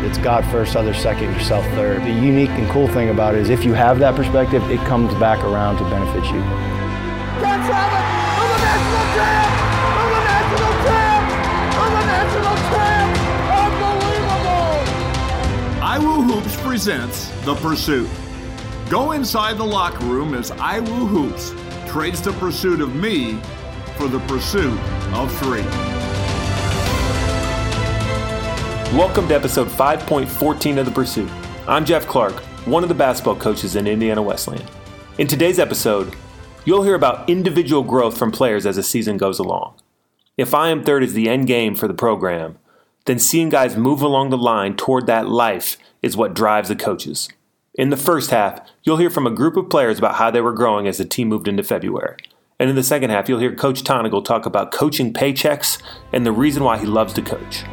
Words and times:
It's 0.00 0.16
God 0.18 0.44
first, 0.46 0.76
others 0.76 0.96
second, 0.96 1.32
yourself 1.32 1.64
third. 1.74 2.02
The 2.02 2.12
unique 2.12 2.50
and 2.50 2.68
cool 2.70 2.86
thing 2.86 3.08
about 3.08 3.34
it 3.34 3.40
is 3.40 3.50
if 3.50 3.64
you 3.64 3.74
have 3.74 3.98
that 3.98 4.14
perspective, 4.14 4.62
it 4.70 4.78
comes 4.86 5.12
back 5.14 5.42
around 5.44 5.78
to 5.78 5.84
benefit 5.90 6.24
you. 6.26 6.40
John 7.40 7.60
Travis, 7.66 8.04
I'm 8.38 8.50
a 8.54 8.58
national 8.62 9.04
champ! 9.18 9.50
I'm 9.98 10.12
a 10.14 10.22
national 10.24 10.74
champ! 10.86 11.24
I'm 11.82 11.94
a 11.94 12.04
national 12.06 12.56
champ! 12.70 13.10
Unbelievable! 14.22 14.76
iWoo 15.82 16.22
Hoops 16.30 16.56
presents 16.62 17.28
The 17.44 17.56
Pursuit. 17.56 18.08
Go 18.88 19.12
inside 19.12 19.58
the 19.58 19.66
locker 19.66 20.04
room 20.04 20.34
as 20.34 20.52
iWoo 20.52 21.08
Hoops 21.08 21.54
trades 21.90 22.22
the 22.22 22.32
pursuit 22.34 22.80
of 22.80 22.94
me 22.94 23.40
for 23.96 24.06
the 24.06 24.20
pursuit 24.20 24.78
of 25.12 25.36
three. 25.38 25.97
Welcome 28.94 29.28
to 29.28 29.34
episode 29.34 29.68
5.14 29.68 30.78
of 30.78 30.86
The 30.86 30.92
Pursuit. 30.92 31.30
I'm 31.68 31.84
Jeff 31.84 32.06
Clark, 32.06 32.32
one 32.64 32.82
of 32.82 32.88
the 32.88 32.94
basketball 32.94 33.36
coaches 33.36 33.76
in 33.76 33.86
Indiana 33.86 34.22
Wesleyan. 34.22 34.66
In 35.18 35.26
today's 35.26 35.58
episode, 35.58 36.16
you'll 36.64 36.84
hear 36.84 36.94
about 36.94 37.28
individual 37.28 37.82
growth 37.82 38.16
from 38.16 38.32
players 38.32 38.64
as 38.64 38.76
the 38.76 38.82
season 38.82 39.18
goes 39.18 39.38
along. 39.38 39.74
If 40.38 40.54
I 40.54 40.70
am 40.70 40.82
third 40.82 41.04
is 41.04 41.12
the 41.12 41.28
end 41.28 41.46
game 41.46 41.76
for 41.76 41.86
the 41.86 41.92
program, 41.92 42.58
then 43.04 43.18
seeing 43.18 43.50
guys 43.50 43.76
move 43.76 44.00
along 44.00 44.30
the 44.30 44.38
line 44.38 44.74
toward 44.74 45.06
that 45.06 45.28
life 45.28 45.76
is 46.00 46.16
what 46.16 46.32
drives 46.32 46.70
the 46.70 46.74
coaches. 46.74 47.28
In 47.74 47.90
the 47.90 47.96
first 47.98 48.30
half, 48.30 48.66
you'll 48.84 48.96
hear 48.96 49.10
from 49.10 49.26
a 49.26 49.30
group 49.30 49.58
of 49.58 49.68
players 49.68 49.98
about 49.98 50.14
how 50.14 50.30
they 50.30 50.40
were 50.40 50.54
growing 50.54 50.88
as 50.88 50.96
the 50.96 51.04
team 51.04 51.28
moved 51.28 51.46
into 51.46 51.62
February. 51.62 52.16
And 52.58 52.70
in 52.70 52.74
the 52.74 52.82
second 52.82 53.10
half, 53.10 53.28
you'll 53.28 53.38
hear 53.38 53.54
Coach 53.54 53.84
Tonagel 53.84 54.24
talk 54.24 54.46
about 54.46 54.72
coaching 54.72 55.12
paychecks 55.12 55.78
and 56.10 56.24
the 56.24 56.32
reason 56.32 56.64
why 56.64 56.78
he 56.78 56.86
loves 56.86 57.12
to 57.12 57.22
coach. 57.22 57.64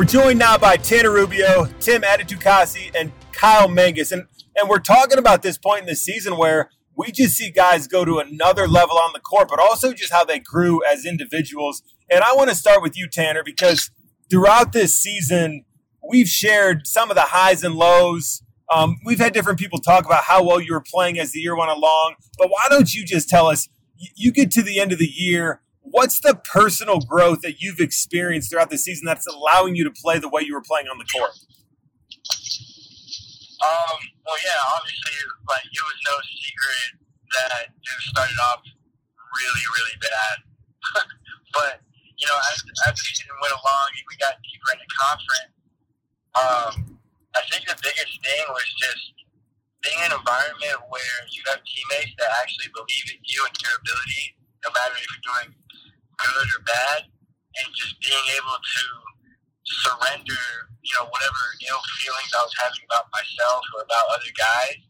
We're 0.00 0.06
joined 0.06 0.38
now 0.38 0.56
by 0.56 0.78
Tanner 0.78 1.10
Rubio, 1.10 1.66
Tim 1.78 2.00
Adetukasi, 2.00 2.90
and 2.98 3.12
Kyle 3.32 3.68
Mangas. 3.68 4.12
And, 4.12 4.24
and 4.56 4.66
we're 4.66 4.78
talking 4.78 5.18
about 5.18 5.42
this 5.42 5.58
point 5.58 5.82
in 5.82 5.86
the 5.86 5.94
season 5.94 6.38
where 6.38 6.70
we 6.96 7.12
just 7.12 7.36
see 7.36 7.50
guys 7.50 7.86
go 7.86 8.06
to 8.06 8.18
another 8.18 8.66
level 8.66 8.96
on 8.96 9.12
the 9.12 9.20
court, 9.20 9.50
but 9.50 9.60
also 9.60 9.92
just 9.92 10.10
how 10.10 10.24
they 10.24 10.38
grew 10.38 10.80
as 10.90 11.04
individuals. 11.04 11.82
And 12.10 12.24
I 12.24 12.32
want 12.32 12.48
to 12.48 12.56
start 12.56 12.80
with 12.80 12.96
you, 12.96 13.08
Tanner, 13.10 13.42
because 13.44 13.90
throughout 14.30 14.72
this 14.72 14.96
season, 14.96 15.66
we've 16.02 16.28
shared 16.28 16.86
some 16.86 17.10
of 17.10 17.14
the 17.14 17.26
highs 17.26 17.62
and 17.62 17.74
lows. 17.74 18.42
Um, 18.74 18.96
we've 19.04 19.18
had 19.18 19.34
different 19.34 19.58
people 19.58 19.80
talk 19.80 20.06
about 20.06 20.24
how 20.24 20.42
well 20.42 20.62
you 20.62 20.72
were 20.72 20.82
playing 20.90 21.18
as 21.18 21.32
the 21.32 21.40
year 21.40 21.54
went 21.54 21.72
along. 21.72 22.14
But 22.38 22.48
why 22.48 22.68
don't 22.70 22.94
you 22.94 23.04
just 23.04 23.28
tell 23.28 23.48
us? 23.48 23.68
You 24.16 24.32
get 24.32 24.50
to 24.52 24.62
the 24.62 24.80
end 24.80 24.92
of 24.92 24.98
the 24.98 25.12
year 25.14 25.60
what's 25.90 26.20
the 26.20 26.34
personal 26.34 27.00
growth 27.00 27.42
that 27.42 27.60
you've 27.60 27.80
experienced 27.80 28.50
throughout 28.50 28.70
the 28.70 28.78
season 28.78 29.04
that's 29.06 29.26
allowing 29.26 29.74
you 29.74 29.84
to 29.84 29.90
play 29.90 30.18
the 30.18 30.28
way 30.28 30.42
you 30.42 30.54
were 30.54 30.62
playing 30.62 30.86
on 30.86 30.98
the 30.98 31.06
court? 31.10 31.34
Um, 33.60 33.98
well, 34.24 34.40
yeah, 34.40 34.56
obviously, 34.78 35.12
like 35.50 35.66
it 35.68 35.84
was 35.84 35.98
no 36.08 36.14
secret 36.24 36.90
that 37.36 37.68
it 37.68 37.98
started 38.08 38.40
off 38.50 38.64
really, 38.64 39.66
really 39.76 39.96
bad. 40.00 40.36
but 41.56 41.84
you 42.16 42.26
know, 42.26 42.38
as, 42.52 42.64
as 42.88 42.92
the 42.96 43.04
season 43.04 43.28
went 43.40 43.52
along 43.52 43.86
we 44.08 44.16
got 44.16 44.40
deeper 44.40 44.70
into 44.72 44.88
conference, 44.96 45.52
um, 46.36 46.72
I 47.36 47.42
think 47.52 47.68
the 47.68 47.76
biggest 47.84 48.14
thing 48.24 48.44
was 48.48 48.68
just 48.80 49.04
being 49.84 50.00
in 50.04 50.12
an 50.12 50.20
environment 50.20 50.80
where 50.88 51.16
you 51.32 51.40
have 51.52 51.60
teammates 51.64 52.16
that 52.20 52.32
actually 52.40 52.68
believe 52.72 53.06
in 53.12 53.20
you 53.24 53.40
and 53.44 53.56
your 53.60 53.76
ability, 53.76 54.36
no 54.64 54.68
matter 54.72 54.96
if 54.96 55.04
you're 55.04 55.24
doing 55.24 55.59
good 56.26 56.48
or 56.56 56.62
bad, 56.64 57.00
and 57.08 57.68
just 57.74 57.96
being 58.00 58.26
able 58.36 58.58
to 58.58 58.84
surrender, 59.64 60.42
you 60.82 60.92
know, 60.98 61.06
whatever 61.08 61.42
ill 61.68 61.82
feelings 62.00 62.30
I 62.34 62.42
was 62.42 62.54
having 62.60 62.84
about 62.88 63.08
myself 63.14 63.62
or 63.76 63.86
about 63.86 64.06
other 64.14 64.32
guys, 64.34 64.80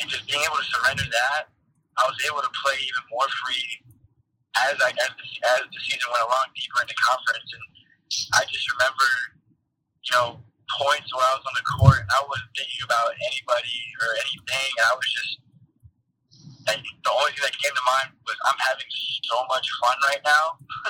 and 0.00 0.06
just 0.08 0.24
being 0.26 0.42
able 0.44 0.58
to 0.58 0.68
surrender 0.68 1.06
that, 1.06 1.52
I 1.98 2.02
was 2.08 2.16
able 2.24 2.40
to 2.40 2.52
play 2.64 2.78
even 2.80 3.04
more 3.12 3.28
free 3.44 3.68
as 4.66 4.76
I 4.80 4.90
as 4.90 5.12
the, 5.14 5.26
as 5.58 5.62
the 5.70 5.80
season 5.86 6.08
went 6.10 6.26
along, 6.26 6.46
deeper 6.56 6.82
into 6.82 6.96
conference, 6.98 7.50
and 7.54 7.64
I 8.34 8.42
just 8.50 8.66
remember, 8.74 9.10
you 10.06 10.12
know, 10.16 10.28
points 10.78 11.10
where 11.14 11.26
I 11.26 11.34
was 11.34 11.46
on 11.46 11.56
the 11.58 11.66
court 11.66 12.02
I 12.06 12.20
wasn't 12.30 12.54
thinking 12.54 12.82
about 12.86 13.10
anybody 13.18 13.78
or 14.02 14.10
anything. 14.22 14.70
I 14.86 14.92
was 14.94 15.08
just 15.10 15.32
the 16.66 17.12
only 17.12 17.32
thing 17.32 17.44
that 17.46 17.56
came 17.56 17.72
to 17.72 17.84
mind 17.88 18.08
was 18.26 18.36
I'm 18.44 18.60
having 18.60 18.88
so 19.24 19.38
much 19.48 19.66
fun 19.80 19.96
right 20.08 20.22
now. 20.24 20.44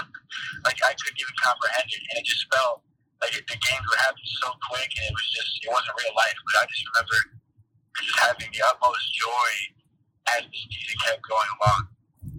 like 0.66 0.78
I 0.82 0.92
couldn't 0.98 1.20
even 1.20 1.36
comprehend 1.38 1.88
it, 1.88 2.02
and 2.10 2.14
it 2.18 2.26
just 2.26 2.46
felt 2.50 2.82
like 3.22 3.34
it, 3.36 3.44
the 3.46 3.58
games 3.58 3.84
would 3.86 4.00
happen 4.00 4.24
so 4.42 4.48
quick, 4.70 4.90
and 4.98 5.04
it 5.10 5.14
was 5.14 5.28
just 5.30 5.50
it 5.62 5.70
wasn't 5.70 5.94
real 5.94 6.14
life. 6.16 6.38
But 6.46 6.54
I 6.58 6.64
just 6.66 6.84
remember 6.90 7.18
just 8.02 8.18
having 8.18 8.50
the 8.50 8.62
utmost 8.66 9.04
joy 9.14 9.50
as 10.36 10.42
the 10.46 10.58
season 10.58 10.96
kept 11.06 11.22
going 11.26 11.50
along. 11.60 11.80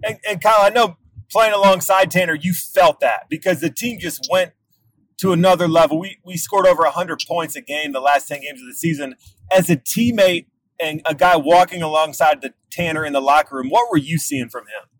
And, 0.04 0.16
and 0.28 0.36
Kyle, 0.40 0.64
I 0.64 0.70
know 0.70 0.96
playing 1.30 1.54
alongside 1.54 2.10
Tanner, 2.10 2.34
you 2.34 2.52
felt 2.52 3.00
that 3.00 3.28
because 3.28 3.60
the 3.60 3.70
team 3.70 3.98
just 3.98 4.28
went 4.30 4.52
to 5.18 5.32
another 5.32 5.68
level. 5.68 5.98
We 5.98 6.18
we 6.24 6.36
scored 6.36 6.66
over 6.66 6.82
100 6.82 7.20
points 7.26 7.56
a 7.56 7.60
game 7.60 7.92
the 7.92 8.00
last 8.00 8.28
10 8.28 8.40
games 8.40 8.60
of 8.60 8.66
the 8.66 8.74
season. 8.74 9.14
As 9.50 9.70
a 9.70 9.76
teammate 9.76 10.46
and 10.82 10.98
a 11.06 11.14
guy 11.14 11.38
walking 11.38 11.80
alongside 11.80 12.42
the 12.42 12.52
Tanner 12.74 13.06
in 13.06 13.14
the 13.14 13.22
locker 13.22 13.54
room, 13.54 13.70
what 13.70 13.86
were 13.86 14.02
you 14.02 14.18
seeing 14.18 14.50
from 14.50 14.66
him? 14.66 14.90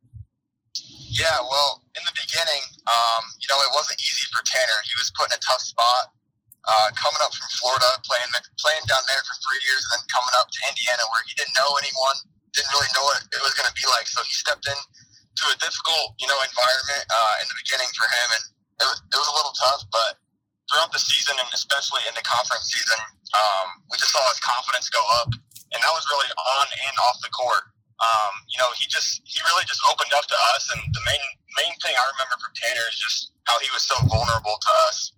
Yeah, 1.10 1.42
well, 1.42 1.82
in 1.98 2.06
the 2.06 2.14
beginning, 2.14 2.62
um, 2.86 3.22
you 3.42 3.50
know, 3.50 3.58
it 3.60 3.74
wasn't 3.74 3.98
easy 3.98 4.24
for 4.30 4.40
Tanner. 4.46 4.78
He 4.86 4.94
was 4.96 5.10
put 5.12 5.28
in 5.28 5.36
a 5.36 5.42
tough 5.42 5.60
spot. 5.60 6.14
Uh, 6.62 6.94
coming 6.94 7.18
up 7.26 7.34
from 7.34 7.50
Florida, 7.58 7.90
playing 8.06 8.30
playing 8.62 8.86
down 8.86 9.02
there 9.10 9.18
for 9.26 9.34
three 9.42 9.58
years, 9.66 9.82
and 9.82 9.98
then 9.98 10.06
coming 10.06 10.30
up 10.38 10.46
to 10.46 10.62
Indiana, 10.70 11.02
where 11.10 11.26
he 11.26 11.34
didn't 11.34 11.50
know 11.58 11.74
anyone, 11.74 12.14
didn't 12.54 12.70
really 12.70 12.86
know 12.94 13.02
what 13.02 13.18
it 13.34 13.42
was 13.42 13.50
going 13.58 13.66
to 13.66 13.74
be 13.74 13.82
like. 13.90 14.06
So 14.06 14.22
he 14.22 14.30
stepped 14.30 14.62
in 14.70 14.78
to 14.78 15.44
a 15.50 15.58
difficult, 15.58 16.14
you 16.22 16.30
know, 16.30 16.38
environment 16.38 17.02
uh, 17.10 17.42
in 17.42 17.50
the 17.50 17.58
beginning 17.66 17.90
for 17.98 18.06
him, 18.06 18.28
and 18.38 18.44
it 18.78 18.86
was, 18.86 18.98
it 19.02 19.18
was 19.18 19.26
a 19.26 19.36
little 19.42 19.56
tough. 19.58 19.82
But 19.90 20.22
throughout 20.70 20.94
the 20.94 21.02
season, 21.02 21.34
and 21.34 21.50
especially 21.50 22.06
in 22.06 22.14
the 22.14 22.22
conference 22.22 22.70
season, 22.70 23.02
um, 23.34 23.82
we 23.90 23.98
just 23.98 24.14
saw 24.14 24.22
his 24.30 24.38
confidence 24.38 24.86
go 24.86 25.02
up 25.18 25.34
and 25.72 25.78
that 25.80 25.92
was 25.92 26.04
really 26.12 26.30
on 26.36 26.66
and 26.68 26.96
off 27.08 27.18
the 27.24 27.32
court. 27.32 27.64
Um, 28.02 28.34
you 28.50 28.58
know, 28.58 28.70
he 28.76 28.88
just 28.88 29.22
he 29.24 29.38
really 29.46 29.66
just 29.68 29.80
opened 29.88 30.12
up 30.16 30.26
to 30.26 30.38
us, 30.54 30.68
and 30.74 30.80
the 30.92 31.02
main 31.04 31.24
main 31.60 31.74
thing 31.80 31.94
I 31.94 32.04
remember 32.16 32.36
from 32.40 32.52
Tanner 32.56 32.86
is 32.90 32.98
just 32.98 33.32
how 33.48 33.56
he 33.60 33.68
was 33.72 33.84
so 33.84 33.96
vulnerable 34.08 34.58
to 34.58 34.72
us. 34.88 35.12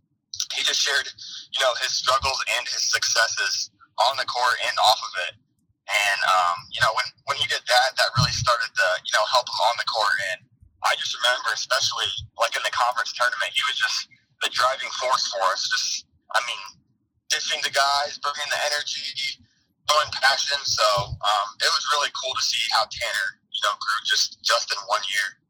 He 0.52 0.62
just 0.66 0.82
shared, 0.82 1.06
you 1.54 1.60
know, 1.62 1.72
his 1.80 1.94
struggles 1.94 2.38
and 2.58 2.64
his 2.68 2.86
successes 2.90 3.70
on 4.10 4.18
the 4.18 4.26
court 4.26 4.58
and 4.66 4.74
off 4.82 5.00
of 5.00 5.12
it. 5.30 5.34
And 5.84 6.20
um, 6.24 6.56
you 6.72 6.80
know, 6.80 6.92
when 6.96 7.08
when 7.30 7.36
he 7.40 7.46
did 7.48 7.62
that, 7.64 7.88
that 7.96 8.08
really 8.16 8.34
started 8.34 8.68
to 8.68 8.86
you 9.04 9.12
know 9.16 9.24
help 9.32 9.48
him 9.48 9.60
on 9.68 9.76
the 9.80 9.88
court. 9.88 10.16
And 10.34 10.40
I 10.84 10.92
just 11.00 11.16
remember, 11.16 11.52
especially 11.56 12.08
like 12.36 12.52
in 12.56 12.64
the 12.64 12.74
conference 12.74 13.12
tournament, 13.16 13.52
he 13.56 13.64
was 13.64 13.76
just 13.80 14.08
the 14.44 14.52
driving 14.52 14.92
force 15.00 15.24
for 15.32 15.40
us. 15.52 15.64
Just, 15.68 16.04
I 16.36 16.40
mean, 16.44 16.62
dishing 17.32 17.60
the 17.64 17.72
guys, 17.72 18.20
bringing 18.20 18.48
the 18.52 18.60
energy, 18.68 19.40
showing 19.90 20.10
passion. 20.12 20.58
So 20.64 20.84
um, 21.08 21.46
it 21.60 21.70
was 21.70 21.84
really 21.92 22.10
cool 22.22 22.34
to 22.34 22.42
see 22.42 22.62
how 22.76 22.84
Tanner, 22.90 23.40
you 23.52 23.60
know, 23.64 23.74
grew 23.78 24.00
just 24.06 24.42
just 24.42 24.70
in 24.70 24.78
one 24.88 25.02
year. 25.10 25.44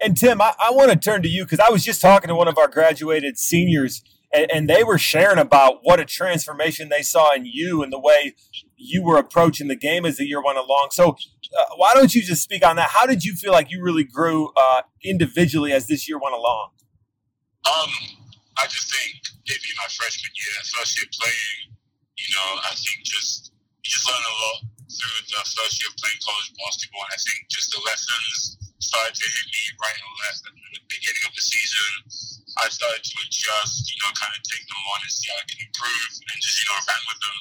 And 0.00 0.16
Tim, 0.16 0.40
I, 0.40 0.54
I 0.62 0.70
want 0.70 0.90
to 0.90 0.96
turn 0.96 1.22
to 1.22 1.28
you 1.28 1.44
because 1.44 1.60
I 1.60 1.70
was 1.70 1.84
just 1.84 2.00
talking 2.00 2.28
to 2.28 2.34
one 2.34 2.48
of 2.48 2.58
our 2.58 2.68
graduated 2.68 3.38
seniors, 3.38 4.02
and, 4.32 4.50
and, 4.50 4.68
they 4.68 4.82
were 4.82 4.98
sharing 4.98 5.38
about 5.38 5.78
what 5.82 6.00
a 6.00 6.04
transformation 6.04 6.88
they 6.88 7.02
saw 7.02 7.32
in 7.32 7.46
you 7.46 7.82
and 7.82 7.92
the 7.92 7.98
way 7.98 8.34
you 8.76 9.02
were 9.02 9.16
approaching 9.16 9.68
the 9.68 9.76
game 9.76 10.04
as 10.04 10.16
the 10.16 10.26
year 10.26 10.42
went 10.42 10.58
along. 10.58 10.88
So, 10.90 11.16
uh, 11.58 11.64
why 11.76 11.94
don't 11.94 12.14
you 12.14 12.22
just 12.22 12.42
speak 12.42 12.66
on 12.66 12.76
that? 12.76 12.90
How 12.90 13.06
did 13.06 13.24
you 13.24 13.34
feel 13.34 13.52
like 13.52 13.70
you 13.70 13.82
really 13.82 14.04
grew 14.04 14.50
uh, 14.56 14.82
individually 15.02 15.72
as 15.72 15.86
this 15.86 16.08
year 16.08 16.18
went 16.18 16.34
along? 16.34 16.70
Um, 17.64 17.90
I 18.58 18.66
just 18.66 18.92
think 18.92 19.22
maybe 19.48 19.72
my 19.78 19.88
freshman 19.88 20.32
year, 20.34 20.54
especially 20.60 21.08
playing, 21.18 21.76
you 22.18 22.34
know, 22.34 22.60
I 22.62 22.74
think 22.74 23.04
just 23.04 23.53
just 23.90 24.08
learned 24.08 24.24
a 24.24 24.34
lot 24.34 24.58
through 24.88 25.18
the 25.28 25.42
first 25.44 25.74
year 25.80 25.90
of 25.90 25.96
playing 25.98 26.20
college 26.22 26.50
basketball. 26.56 27.04
And 27.04 27.12
I 27.14 27.20
think 27.20 27.38
just 27.50 27.68
the 27.74 27.80
lessons 27.84 28.56
started 28.80 29.14
to 29.16 29.26
hit 29.26 29.46
me 29.48 29.62
right 29.80 29.96
and 29.96 30.14
left 30.28 30.40
at 30.48 30.54
the 30.54 30.82
beginning 30.88 31.24
of 31.28 31.32
the 31.34 31.44
season. 31.44 31.90
I 32.60 32.70
started 32.70 33.02
to 33.02 33.14
adjust, 33.26 33.90
you 33.90 33.98
know, 34.04 34.10
kind 34.14 34.30
of 34.30 34.40
take 34.46 34.62
them 34.64 34.82
on 34.94 34.98
and 35.02 35.10
see 35.10 35.26
how 35.26 35.42
I 35.42 35.44
can 35.48 35.58
improve 35.58 36.10
and 36.22 36.36
just, 36.38 36.56
you 36.62 36.66
know, 36.70 36.78
ran 36.78 37.02
with 37.10 37.20
them. 37.20 37.38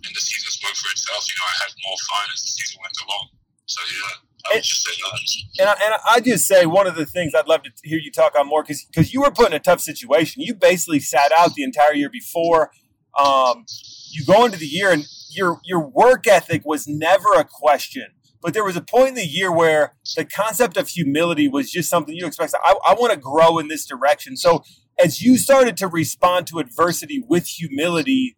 And 0.00 0.12
the 0.16 0.22
season 0.24 0.48
spoke 0.50 0.74
for 0.74 0.90
itself. 0.90 1.22
You 1.30 1.36
know, 1.38 1.46
I 1.46 1.56
had 1.62 1.70
more 1.86 2.00
fun 2.10 2.26
as 2.34 2.40
the 2.42 2.50
season 2.50 2.76
went 2.82 2.96
along. 3.06 3.26
So, 3.70 3.78
yeah. 3.86 4.26
I 4.50 4.54
would 4.54 4.64
just. 4.64 4.88
And 5.60 5.68
I, 5.68 5.74
and 5.84 5.94
I 6.08 6.20
just 6.20 6.46
say 6.46 6.66
one 6.66 6.86
of 6.86 6.96
the 6.96 7.06
things 7.06 7.34
I'd 7.34 7.46
love 7.46 7.62
to 7.62 7.70
hear 7.84 7.98
you 7.98 8.10
talk 8.10 8.34
on 8.38 8.48
more 8.48 8.62
because 8.62 8.84
because 8.84 9.12
you 9.12 9.20
were 9.20 9.30
put 9.30 9.48
in 9.48 9.52
a 9.52 9.60
tough 9.60 9.80
situation. 9.80 10.42
You 10.42 10.54
basically 10.54 11.00
sat 11.00 11.30
out 11.36 11.54
the 11.54 11.62
entire 11.62 11.94
year 11.94 12.08
before. 12.08 12.70
Um, 13.18 13.66
you 14.10 14.24
go 14.24 14.44
into 14.44 14.56
the 14.56 14.66
year 14.66 14.90
and 14.90 15.04
your 15.30 15.60
your 15.64 15.80
work 15.80 16.26
ethic 16.26 16.62
was 16.64 16.86
never 16.86 17.32
a 17.34 17.44
question. 17.44 18.06
but 18.42 18.54
there 18.54 18.64
was 18.64 18.76
a 18.76 18.80
point 18.80 19.08
in 19.10 19.14
the 19.14 19.26
year 19.26 19.52
where 19.52 19.94
the 20.16 20.24
concept 20.24 20.76
of 20.76 20.88
humility 20.88 21.46
was 21.48 21.70
just 21.70 21.90
something 21.90 22.14
you 22.14 22.26
expect. 22.26 22.54
I, 22.64 22.74
I 22.86 22.94
want 22.94 23.12
to 23.12 23.18
grow 23.18 23.58
in 23.58 23.68
this 23.68 23.84
direction. 23.86 24.36
So 24.36 24.64
as 25.02 25.22
you 25.22 25.36
started 25.36 25.76
to 25.78 25.86
respond 25.88 26.46
to 26.48 26.58
adversity 26.58 27.22
with 27.26 27.46
humility, 27.46 28.36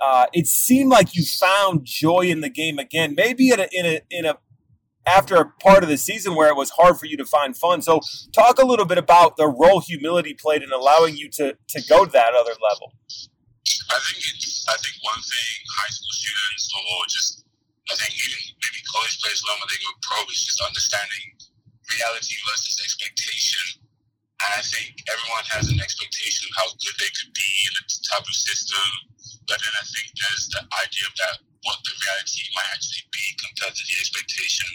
uh, 0.00 0.26
it 0.32 0.46
seemed 0.46 0.90
like 0.90 1.14
you 1.14 1.24
found 1.24 1.84
joy 1.84 2.22
in 2.22 2.40
the 2.40 2.48
game 2.48 2.78
again. 2.78 3.14
Maybe 3.16 3.50
in 3.50 3.60
a 3.60 3.68
in 3.72 3.86
a 3.86 4.00
in 4.10 4.24
a 4.26 4.38
after 5.06 5.36
a 5.36 5.50
part 5.62 5.82
of 5.82 5.88
the 5.88 5.98
season 5.98 6.34
where 6.34 6.48
it 6.48 6.56
was 6.56 6.70
hard 6.70 6.98
for 6.98 7.06
you 7.06 7.16
to 7.16 7.24
find 7.26 7.56
fun. 7.56 7.82
So 7.82 8.00
talk 8.32 8.58
a 8.58 8.66
little 8.66 8.86
bit 8.86 8.98
about 8.98 9.36
the 9.36 9.46
role 9.46 9.80
humility 9.80 10.34
played 10.34 10.62
in 10.62 10.72
allowing 10.72 11.16
you 11.16 11.28
to 11.32 11.56
to 11.68 11.82
go 11.88 12.04
to 12.04 12.12
that 12.12 12.34
other 12.34 12.52
level. 12.70 12.92
I 13.64 13.98
think 14.04 14.20
it's 14.20 14.64
I 14.68 14.76
think 14.80 14.96
one 15.00 15.22
thing 15.24 15.54
high 15.80 15.92
school 15.92 16.12
students 16.12 16.68
or 16.72 17.00
just 17.08 17.30
I 17.88 17.94
think 17.96 18.12
even 18.12 18.40
maybe 18.60 18.80
college 18.88 19.16
players 19.20 19.40
learn 19.44 19.60
when 19.60 19.70
they 19.72 19.80
go 19.80 19.92
pro 20.04 20.20
is 20.28 20.44
just 20.44 20.60
understanding 20.60 21.36
reality 21.88 22.36
versus 22.48 22.80
expectation. 22.80 23.84
And 24.44 24.50
I 24.60 24.62
think 24.64 25.00
everyone 25.08 25.46
has 25.56 25.68
an 25.72 25.80
expectation 25.80 26.48
of 26.48 26.52
how 26.60 26.68
good 26.76 26.96
they 27.00 27.12
could 27.16 27.32
be 27.32 27.50
in 27.68 27.72
a 27.80 27.84
type 27.88 28.24
of 28.24 28.36
system. 28.36 28.88
But 29.48 29.60
then 29.60 29.72
I 29.76 29.84
think 29.88 30.12
there's 30.16 30.48
the 30.52 30.62
idea 30.84 31.04
of 31.08 31.14
that 31.20 31.36
what 31.64 31.80
the 31.84 31.92
reality 31.96 32.44
might 32.52 32.68
actually 32.76 33.04
be 33.08 33.24
compared 33.40 33.72
to 33.72 33.84
the 33.84 33.96
expectation. 34.00 34.68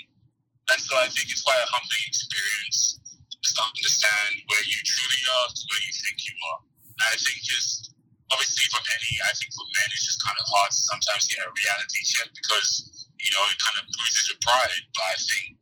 And 0.73 0.79
so 0.81 0.97
I 0.97 1.09
think 1.09 1.29
it's 1.29 1.45
quite 1.45 1.61
a 1.61 1.69
humbling 1.69 2.05
experience 2.09 2.97
to 3.41 3.61
understand 3.61 4.41
where 4.49 4.65
you 4.65 4.77
truly 4.85 5.21
are 5.41 5.49
to 5.49 5.61
where 5.69 5.83
you 5.85 5.93
think 5.93 6.17
you 6.25 6.35
are. 6.53 6.59
And 6.85 7.07
I 7.13 7.17
think 7.17 7.37
just 7.41 7.93
obviously 8.31 8.65
for 8.69 8.81
any, 8.81 9.11
I 9.25 9.33
think 9.37 9.51
for 9.53 9.65
men 9.65 9.87
it's 9.93 10.05
just 10.05 10.21
kind 10.21 10.37
of 10.37 10.45
hard 10.45 10.71
to 10.71 10.81
sometimes 10.85 11.29
get 11.29 11.41
a 11.43 11.49
reality 11.49 12.01
check 12.05 12.29
because 12.33 12.69
you 13.17 13.29
know 13.35 13.43
it 13.49 13.59
kind 13.59 13.77
of 13.81 13.85
bruises 13.89 14.29
your 14.29 14.39
pride. 14.41 14.83
But 14.93 15.05
I 15.13 15.17
think 15.17 15.55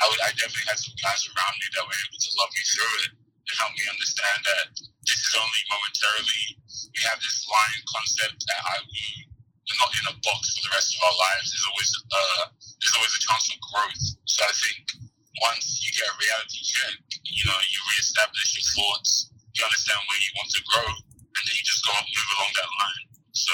I 0.00 0.04
would, 0.08 0.20
I 0.24 0.30
definitely 0.36 0.68
had 0.68 0.80
some 0.80 0.96
guys 1.00 1.24
around 1.28 1.54
me 1.56 1.66
that 1.72 1.84
were 1.84 2.00
able 2.08 2.20
to 2.20 2.30
love 2.36 2.52
me 2.52 2.62
through 2.68 2.94
it 3.08 3.10
and 3.16 3.54
help 3.56 3.72
me 3.78 3.84
understand 3.88 4.38
that 4.44 4.66
this 5.06 5.20
is 5.22 5.34
only 5.38 5.62
momentarily. 5.70 6.44
We 6.92 7.00
have 7.06 7.20
this 7.22 7.46
line 7.46 7.80
concept 7.88 8.42
that 8.44 8.60
I 8.64 8.76
we're 9.66 9.82
not 9.82 9.90
in 9.98 10.06
a 10.14 10.16
box 10.22 10.54
for 10.54 10.62
the 10.62 10.72
rest 10.78 10.94
of 10.94 11.00
our 11.02 11.16
lives. 11.18 11.50
There's 11.50 11.68
always 11.68 11.90
uh, 12.06 12.44
there's 12.78 12.96
always 12.96 13.14
a 13.18 13.22
chance 13.26 13.44
for 13.50 13.58
growth. 13.66 14.04
So 14.24 14.38
I 14.46 14.54
think 14.54 14.82
once 15.42 15.82
you 15.82 15.90
get 15.90 16.06
a 16.06 16.16
reality 16.16 16.62
check, 16.62 16.94
you 17.26 17.44
know, 17.50 17.58
you 17.58 17.78
reestablish 17.92 18.48
your 18.56 18.66
thoughts, 18.78 19.28
you 19.58 19.60
understand 19.66 20.00
where 20.06 20.20
you 20.22 20.30
want 20.38 20.50
to 20.54 20.62
grow, 20.70 20.88
and 21.36 21.42
then 21.44 21.54
you 21.54 21.64
just 21.64 21.84
go 21.84 21.92
move 21.92 22.28
along 22.36 22.50
that 22.56 22.70
line. 22.80 23.06
So 23.32 23.52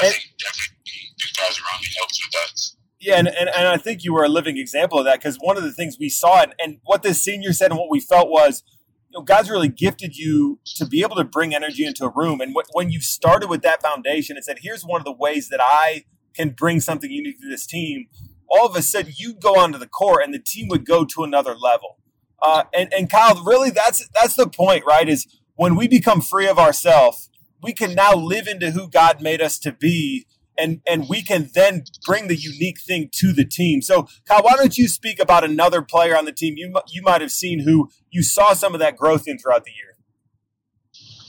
I 0.00 0.06
and, 0.06 0.14
think 0.14 0.24
definitely 0.38 0.82
these 1.18 1.32
guys 1.32 1.54
around 1.58 1.80
me 1.80 1.88
helps 1.96 2.18
with 2.18 2.32
that. 2.32 2.54
Yeah, 3.00 3.18
and, 3.18 3.28
and, 3.28 3.48
and 3.48 3.68
I 3.68 3.76
think 3.78 4.04
you 4.04 4.12
were 4.12 4.24
a 4.24 4.28
living 4.28 4.58
example 4.58 4.98
of 4.98 5.04
that 5.06 5.18
because 5.18 5.36
one 5.36 5.56
of 5.56 5.64
the 5.64 5.72
things 5.72 5.96
we 5.98 6.08
saw 6.08 6.42
and, 6.42 6.54
and 6.58 6.78
what 6.84 7.02
this 7.02 7.22
senior 7.22 7.52
said 7.52 7.70
and 7.70 7.78
what 7.78 7.90
we 7.90 8.00
felt 8.00 8.28
was, 8.28 8.62
you 9.10 9.18
know, 9.18 9.24
God's 9.24 9.50
really 9.50 9.68
gifted 9.68 10.16
you 10.16 10.60
to 10.76 10.86
be 10.86 11.02
able 11.02 11.16
to 11.16 11.24
bring 11.24 11.54
energy 11.54 11.84
into 11.84 12.04
a 12.04 12.12
room. 12.14 12.40
And 12.40 12.54
wh- 12.54 12.74
when 12.74 12.90
you 12.90 13.00
started 13.00 13.50
with 13.50 13.62
that 13.62 13.82
foundation 13.82 14.36
and 14.36 14.44
said, 14.44 14.58
here's 14.62 14.84
one 14.84 15.00
of 15.00 15.04
the 15.04 15.12
ways 15.12 15.48
that 15.48 15.60
I 15.60 16.04
can 16.34 16.50
bring 16.50 16.80
something 16.80 17.10
unique 17.10 17.40
to 17.40 17.48
this 17.48 17.66
team, 17.66 18.06
all 18.48 18.66
of 18.66 18.76
a 18.76 18.82
sudden 18.82 19.12
you'd 19.16 19.40
go 19.40 19.58
onto 19.58 19.78
the 19.78 19.88
court 19.88 20.22
and 20.24 20.32
the 20.32 20.38
team 20.38 20.68
would 20.68 20.86
go 20.86 21.04
to 21.04 21.24
another 21.24 21.54
level. 21.56 21.98
Uh, 22.40 22.64
and, 22.72 22.92
and 22.92 23.10
Kyle, 23.10 23.42
really, 23.44 23.70
that's 23.70 24.08
that's 24.20 24.34
the 24.34 24.48
point, 24.48 24.84
right? 24.86 25.08
Is 25.08 25.26
when 25.62 25.76
we 25.76 25.86
become 25.86 26.20
free 26.20 26.48
of 26.48 26.58
ourselves, 26.58 27.30
we 27.62 27.72
can 27.72 27.94
now 27.94 28.12
live 28.14 28.48
into 28.48 28.72
who 28.72 28.90
God 28.90 29.22
made 29.22 29.40
us 29.40 29.60
to 29.60 29.70
be, 29.70 30.26
and 30.58 30.82
and 30.90 31.08
we 31.08 31.22
can 31.22 31.50
then 31.54 31.84
bring 32.04 32.26
the 32.26 32.34
unique 32.34 32.80
thing 32.80 33.08
to 33.22 33.32
the 33.32 33.46
team. 33.46 33.80
So, 33.80 34.08
Kyle, 34.26 34.42
why 34.42 34.58
don't 34.58 34.76
you 34.76 34.88
speak 34.88 35.22
about 35.22 35.44
another 35.46 35.80
player 35.80 36.18
on 36.18 36.24
the 36.24 36.34
team 36.34 36.54
you 36.58 36.74
you 36.90 37.00
might 37.02 37.20
have 37.20 37.30
seen 37.30 37.62
who 37.62 37.94
you 38.10 38.24
saw 38.24 38.58
some 38.58 38.74
of 38.74 38.80
that 38.80 38.96
growth 38.96 39.28
in 39.30 39.38
throughout 39.38 39.62
the 39.62 39.70
year? 39.70 39.94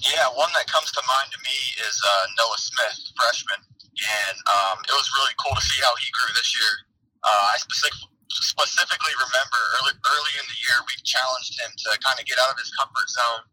Yeah, 0.02 0.26
one 0.34 0.50
that 0.58 0.66
comes 0.66 0.90
to 0.98 1.02
mind 1.06 1.30
to 1.30 1.40
me 1.46 1.58
is 1.86 1.96
uh, 2.02 2.26
Noah 2.34 2.58
Smith, 2.58 2.98
freshman, 3.14 3.62
and 3.62 4.38
um, 4.50 4.82
it 4.82 4.98
was 4.98 5.08
really 5.14 5.38
cool 5.46 5.54
to 5.54 5.62
see 5.62 5.78
how 5.86 5.94
he 6.02 6.10
grew 6.10 6.34
this 6.34 6.58
year. 6.58 6.74
Uh, 7.22 7.54
I 7.54 7.62
specifically 7.62 8.10
specifically 8.34 9.14
remember 9.14 9.62
early 9.78 9.94
early 9.94 10.34
in 10.42 10.46
the 10.50 10.58
year 10.58 10.82
we 10.90 10.98
challenged 11.06 11.54
him 11.62 11.70
to 11.70 11.94
kind 12.02 12.18
of 12.18 12.26
get 12.26 12.42
out 12.42 12.50
of 12.50 12.58
his 12.58 12.74
comfort 12.74 13.06
zone 13.06 13.46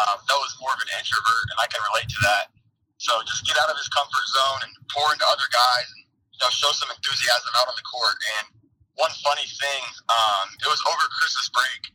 um, 0.00 0.16
Noah's 0.28 0.54
more 0.58 0.72
of 0.72 0.80
an 0.80 0.90
introvert, 0.96 1.46
and 1.52 1.58
I 1.60 1.66
can 1.68 1.80
relate 1.92 2.08
to 2.08 2.20
that. 2.24 2.44
So 3.02 3.18
just 3.26 3.42
get 3.44 3.58
out 3.58 3.68
of 3.68 3.76
his 3.76 3.90
comfort 3.90 4.26
zone 4.30 4.60
and 4.68 4.72
pour 4.94 5.10
into 5.12 5.26
other 5.26 5.48
guys, 5.50 5.86
and 5.92 6.02
you 6.06 6.40
know, 6.40 6.50
show 6.54 6.70
some 6.72 6.88
enthusiasm 6.88 7.52
out 7.60 7.68
on 7.68 7.76
the 7.76 7.86
court. 7.86 8.16
And 8.38 8.62
one 8.96 9.12
funny 9.20 9.48
thing, 9.48 9.82
um, 10.06 10.46
it 10.62 10.68
was 10.70 10.80
over 10.86 11.04
Christmas 11.18 11.50
break 11.50 11.92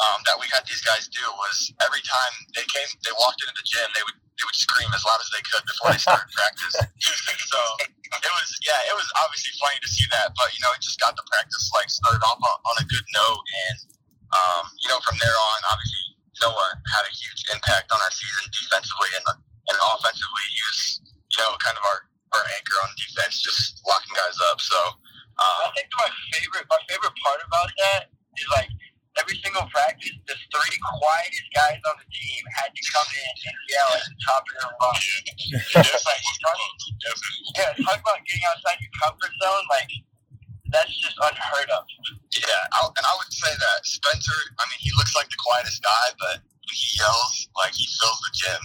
um, 0.00 0.18
that 0.24 0.36
we 0.40 0.48
had 0.48 0.64
these 0.64 0.80
guys 0.80 1.08
do 1.12 1.22
was 1.36 1.72
every 1.84 2.00
time 2.04 2.34
they 2.56 2.64
came, 2.68 2.88
they 3.04 3.12
walked 3.20 3.40
into 3.44 3.52
the 3.56 3.66
gym, 3.66 3.88
they 3.92 4.04
would 4.04 4.16
they 4.40 4.48
would 4.48 4.56
scream 4.56 4.88
as 4.96 5.04
loud 5.04 5.20
as 5.20 5.28
they 5.36 5.44
could 5.44 5.60
before 5.68 5.92
they 5.92 6.00
started 6.00 6.24
practice. 6.36 6.72
so 6.72 7.60
it 7.84 8.32
was 8.32 8.48
yeah, 8.64 8.80
it 8.88 8.96
was 8.96 9.04
obviously 9.20 9.52
funny 9.60 9.76
to 9.84 9.88
see 9.88 10.08
that, 10.16 10.32
but 10.32 10.48
you 10.56 10.60
know, 10.64 10.72
it 10.72 10.80
just 10.80 10.96
got 10.96 11.12
the 11.12 11.24
practice 11.28 11.68
like 11.76 11.92
started 11.92 12.24
off 12.24 12.40
on, 12.40 12.56
on 12.72 12.76
a 12.80 12.86
good 12.88 13.04
note, 13.12 13.44
and 13.68 13.78
um, 14.32 14.64
you 14.80 14.88
know, 14.88 14.96
from 15.04 15.20
there 15.20 15.36
on, 15.36 15.58
obviously 15.68 16.09
Noah 16.40 16.70
had 16.96 17.04
a 17.04 17.12
huge 17.12 17.42
impact 17.52 17.92
on 17.92 17.98
our 18.00 18.12
season 18.12 18.44
defensively 18.50 19.10
and, 19.16 19.24
and 19.40 19.78
offensively. 19.92 20.44
He 20.50 20.60
was, 20.64 20.80
you 21.32 21.38
know, 21.40 21.52
kind 21.60 21.76
of 21.76 21.84
our, 21.84 21.98
our 22.36 22.44
anchor 22.56 22.76
on 22.84 22.90
defense, 22.96 23.40
just 23.40 23.80
locking 23.84 24.16
guys 24.16 24.36
up. 24.50 24.58
So 24.60 24.78
um, 25.40 25.56
I 25.64 25.68
think 25.76 25.88
my 25.96 26.10
favorite 26.36 26.66
my 26.68 26.80
favorite 26.88 27.16
part 27.20 27.40
about 27.44 27.70
that 27.72 28.12
is 28.36 28.48
like 28.52 28.68
every 29.18 29.36
single 29.42 29.66
practice, 29.68 30.14
the 30.28 30.36
three 30.36 30.76
quietest 31.00 31.48
guys 31.52 31.80
on 31.88 31.96
the 31.98 32.08
team 32.08 32.42
had 32.56 32.70
to 32.72 32.82
come 32.94 33.08
in 33.10 33.32
and 33.48 33.56
yell 33.68 33.90
at 33.96 34.04
the 34.06 34.16
top 34.24 34.42
of 34.44 34.52
their 34.56 34.70
lungs. 34.80 35.04
Yeah, 35.50 35.96
like, 36.08 36.22
yeah, 37.56 37.70
talk 37.84 37.98
about 38.00 38.20
getting 38.24 38.44
outside 38.48 38.78
your 38.80 38.94
comfort 38.96 39.32
zone. 39.42 39.64
Like 39.68 39.90
that's 40.72 40.94
just 40.98 41.16
unheard 41.18 41.70
of. 41.76 41.84
Yeah, 42.32 42.72
I, 42.72 42.86
and 42.86 43.04
I 43.04 43.14
would 43.18 43.32
say 43.32 43.50
that 43.50 43.86
Spencer. 43.86 44.38
I 44.58 44.64
mean, 44.70 44.78
he 44.80 44.90
looks 44.96 45.14
like 45.14 45.28
the 45.28 45.36
quietest 45.38 45.82
guy, 45.82 46.06
but 46.18 46.40
he 46.70 46.98
yells, 46.98 47.48
like 47.56 47.74
he 47.74 47.86
fills 48.00 48.20
the 48.20 48.32
gym. 48.34 48.60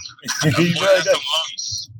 he 0.56 0.80
really 0.80 1.02
does. 1.02 1.90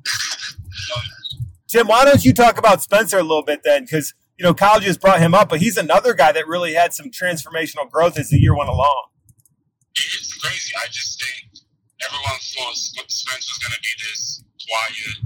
Tim, 1.69 1.87
why 1.88 2.05
don't 2.05 2.25
you 2.25 2.32
talk 2.32 2.58
about 2.58 2.82
Spencer 2.82 3.19
a 3.19 3.23
little 3.23 3.44
bit 3.44 3.62
then? 3.64 3.82
Because 3.82 4.14
you 4.38 4.44
know, 4.44 4.53
college 4.53 4.85
just 4.85 5.00
brought 5.00 5.20
him 5.20 5.35
up, 5.35 5.49
but 5.49 5.61
he's 5.61 5.76
another 5.76 6.12
guy 6.12 6.31
that 6.32 6.47
really 6.47 6.75
had 6.75 6.93
some 6.93 7.11
transformational 7.11 7.91
growth 7.91 8.19
as 8.19 8.29
the 8.29 8.38
year 8.38 8.55
went 8.55 8.69
along. 8.69 9.08
It's 9.97 10.35
crazy. 10.37 10.73
I 10.76 10.87
just 10.88 11.17
think 11.19 11.64
everyone 12.05 12.37
thought 12.37 12.77
Spencer 12.77 13.32
was 13.32 13.60
going 13.65 13.72
to 13.72 13.81
be 13.81 13.94
this 14.05 14.44
quiet, 14.69 15.25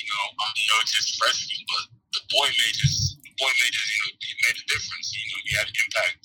you 0.00 0.08
know, 0.08 0.24
unnoticed 0.40 1.20
freshman, 1.20 1.60
but 1.68 1.84
the 2.14 2.20
boy 2.32 2.48
made 2.48 2.76
his 2.80 3.18
boy 3.38 3.52
made 3.62 3.74
you 3.74 3.98
know, 4.04 4.12
he 4.20 4.32
made 4.46 4.58
a 4.58 4.66
difference. 4.70 5.06
You 5.14 5.26
know, 5.30 5.40
he 5.44 5.52
had 5.58 5.68
impact 5.70 6.22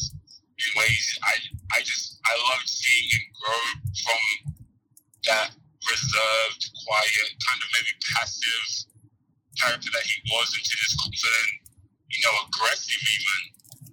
in 0.60 0.70
ways 0.78 1.06
I 1.24 1.34
I 1.76 1.80
just 1.82 2.20
I 2.26 2.34
loved 2.54 2.68
seeing 2.70 3.08
him 3.10 3.26
grow 3.40 3.64
from 4.04 4.24
that 5.26 5.50
reserved, 5.90 6.64
quiet, 6.86 7.30
kind 7.40 7.60
of 7.62 7.68
maybe 7.74 7.92
passive 8.16 8.70
character 9.58 9.90
that 9.92 10.06
he 10.06 10.16
was 10.32 10.48
into 10.56 10.74
this 10.80 10.94
confident, 11.00 11.52
you 12.12 12.22
know, 12.24 12.36
aggressive 12.48 13.02
even 13.02 13.40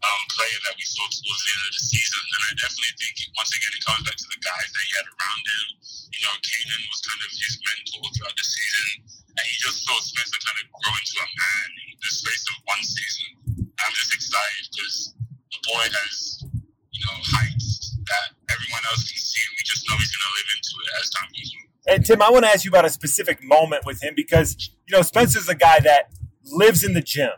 um, 0.02 0.22
player 0.30 0.58
that 0.68 0.76
we 0.78 0.86
saw 0.86 1.04
towards 1.08 1.42
the 1.42 1.52
end 1.56 1.64
of 1.66 1.74
the 1.74 1.84
season. 1.90 2.22
And 2.22 2.42
I 2.46 2.52
definitely 2.60 2.94
think 3.00 3.14
once 3.34 3.52
again 3.56 3.72
it 3.74 3.82
comes 3.82 4.02
back 4.06 4.18
to 4.18 4.28
the 4.30 4.40
guys 4.44 4.68
that 4.70 4.84
he 4.84 4.92
had 4.94 5.06
around 5.08 5.42
him. 5.42 5.66
You 6.14 6.20
know, 6.26 6.34
Kaden 6.40 6.82
was 6.86 7.00
kind 7.02 7.20
of 7.26 7.30
his 7.32 7.54
mentor 7.64 8.06
throughout 8.14 8.36
the 8.36 8.46
season, 8.46 8.88
and 9.36 9.44
he 9.44 9.54
just 9.60 9.84
saw 9.84 9.96
Spencer 10.00 10.40
kind 10.40 10.58
of 10.64 10.66
grow 10.72 10.94
into 10.96 11.16
a 11.20 11.28
man 11.28 11.68
in 11.92 11.96
the 12.00 12.10
space 12.12 12.44
of 12.48 12.56
one 12.64 12.82
season. 12.82 13.28
I'm 13.60 13.92
just 13.92 14.12
excited 14.14 14.64
because 14.72 15.14
the 15.52 15.60
boy 15.68 15.84
has, 15.84 16.44
you 16.92 17.02
know, 17.04 17.16
heights 17.36 17.96
that 18.08 18.26
everyone 18.48 18.82
else 18.88 19.04
can 19.04 19.20
see, 19.20 19.42
and 19.44 19.52
we 19.52 19.62
just 19.64 19.84
know 19.88 19.96
he's 20.00 20.08
going 20.08 20.24
to 20.24 20.34
live 20.40 20.48
into 20.56 20.72
it 20.80 20.88
as 21.00 21.06
time 21.12 21.28
goes 21.36 21.50
on. 21.52 21.64
And 21.86 22.00
Tim, 22.04 22.22
I 22.22 22.30
want 22.30 22.44
to 22.44 22.50
ask 22.50 22.64
you 22.64 22.70
about 22.70 22.84
a 22.84 22.90
specific 22.90 23.44
moment 23.44 23.84
with 23.84 24.02
him 24.02 24.14
because 24.16 24.56
you 24.88 24.96
know 24.96 25.02
Spencer's 25.02 25.48
a 25.48 25.54
guy 25.54 25.80
that 25.80 26.12
lives 26.44 26.82
in 26.82 26.94
the 26.94 27.02
gym, 27.02 27.30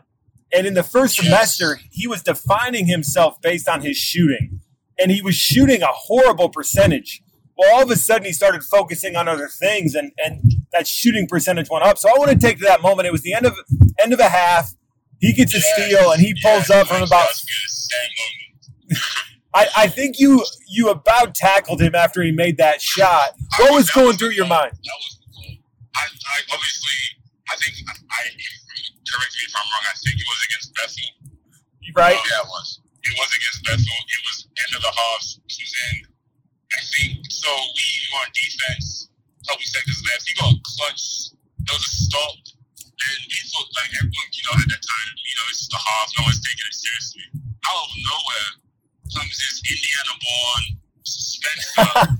and 0.53 0.65
in 0.65 0.73
the 0.73 0.83
first 0.83 1.17
yes. 1.17 1.27
semester 1.27 1.79
he 1.91 2.07
was 2.07 2.23
defining 2.23 2.87
himself 2.87 3.41
based 3.41 3.67
on 3.67 3.81
his 3.81 3.97
shooting, 3.97 4.61
and 4.97 5.11
he 5.11 5.21
was 5.21 5.35
shooting 5.35 5.81
a 5.81 5.91
horrible 5.91 6.49
percentage. 6.49 7.21
Well, 7.57 7.75
all 7.75 7.83
of 7.83 7.91
a 7.91 7.97
sudden 7.97 8.25
he 8.25 8.31
started 8.31 8.63
focusing 8.63 9.17
on 9.17 9.27
other 9.27 9.49
things, 9.49 9.93
and 9.95 10.13
and 10.23 10.41
that 10.73 10.87
shooting 10.87 11.27
percentage 11.27 11.69
went 11.69 11.83
up. 11.83 11.97
So 11.97 12.09
I 12.09 12.13
want 12.17 12.31
to 12.31 12.37
take 12.37 12.57
to 12.59 12.65
that 12.65 12.81
moment. 12.81 13.07
It 13.07 13.11
was 13.11 13.21
the 13.21 13.33
end 13.33 13.45
of 13.45 13.55
end 14.01 14.13
of 14.13 14.19
a 14.19 14.29
half. 14.29 14.73
He 15.19 15.33
gets 15.33 15.53
a 15.53 15.59
steal, 15.61 16.11
and 16.11 16.21
he 16.21 16.35
pulls 16.41 16.69
up 16.69 16.87
from 16.87 17.03
about. 17.03 17.27
I, 19.53 19.67
I 19.75 19.87
think 19.87 20.19
you 20.19 20.45
you 20.67 20.89
about 20.89 21.35
tackled 21.35 21.81
him 21.81 21.95
after 21.95 22.21
he 22.21 22.31
made 22.31 22.57
that 22.57 22.81
shot. 22.81 23.33
What 23.57 23.73
was 23.73 23.89
going 23.89 24.17
through 24.17 24.31
your 24.31 24.47
mind? 24.47 24.73
I, 25.95 26.05
I 26.05 26.37
obviously 26.53 26.97
I 27.49 27.55
think 27.55 27.75
I 27.89 27.93
correct 29.09 29.33
me 29.33 29.41
if 29.49 29.53
I'm 29.57 29.65
wrong. 29.65 29.85
I 29.89 29.95
think 29.97 30.15
it 30.21 30.27
was 30.29 30.41
against 30.45 30.69
Bethel. 30.77 31.09
right? 31.97 32.17
Oh, 32.17 32.29
yeah, 32.29 32.45
it 32.45 32.49
was. 32.49 32.67
It 33.01 33.13
was 33.17 33.29
against 33.33 33.59
Bethel. 33.65 33.99
It 34.05 34.21
was 34.29 34.37
end 34.53 34.71
of 34.77 34.81
the 34.85 34.93
half. 34.93 35.23
This 35.49 35.57
was 35.57 35.73
in, 35.89 35.95
I 36.77 36.81
think, 36.93 37.11
so 37.33 37.49
we 37.49 37.85
were 38.13 38.21
on 38.21 38.29
defense. 38.37 38.88
Couple 39.49 39.65
seconds 39.65 39.97
left. 40.05 40.29
He 40.29 40.37
got 40.37 40.53
a 40.53 40.61
clutch. 40.61 41.33
A 41.33 41.73
stop. 41.81 42.37
And 42.77 43.19
we 43.25 43.39
thought, 43.49 43.65
like, 43.81 43.89
everyone, 43.97 44.29
you 44.29 44.45
know, 44.45 44.61
at 44.61 44.69
that 44.69 44.83
time, 44.85 45.09
you 45.25 45.35
know, 45.41 45.45
it's 45.49 45.65
just 45.65 45.73
a 45.73 45.81
half. 45.81 46.05
No 46.21 46.29
one's 46.29 46.37
taking 46.45 46.69
it 46.69 46.77
seriously. 46.77 47.25
Out 47.65 47.81
of 47.81 47.89
nowhere 47.97 48.49
comes 49.09 49.33
this 49.41 49.57
Indiana 49.65 50.13
born 50.21 50.63
Spencer. 51.01 51.81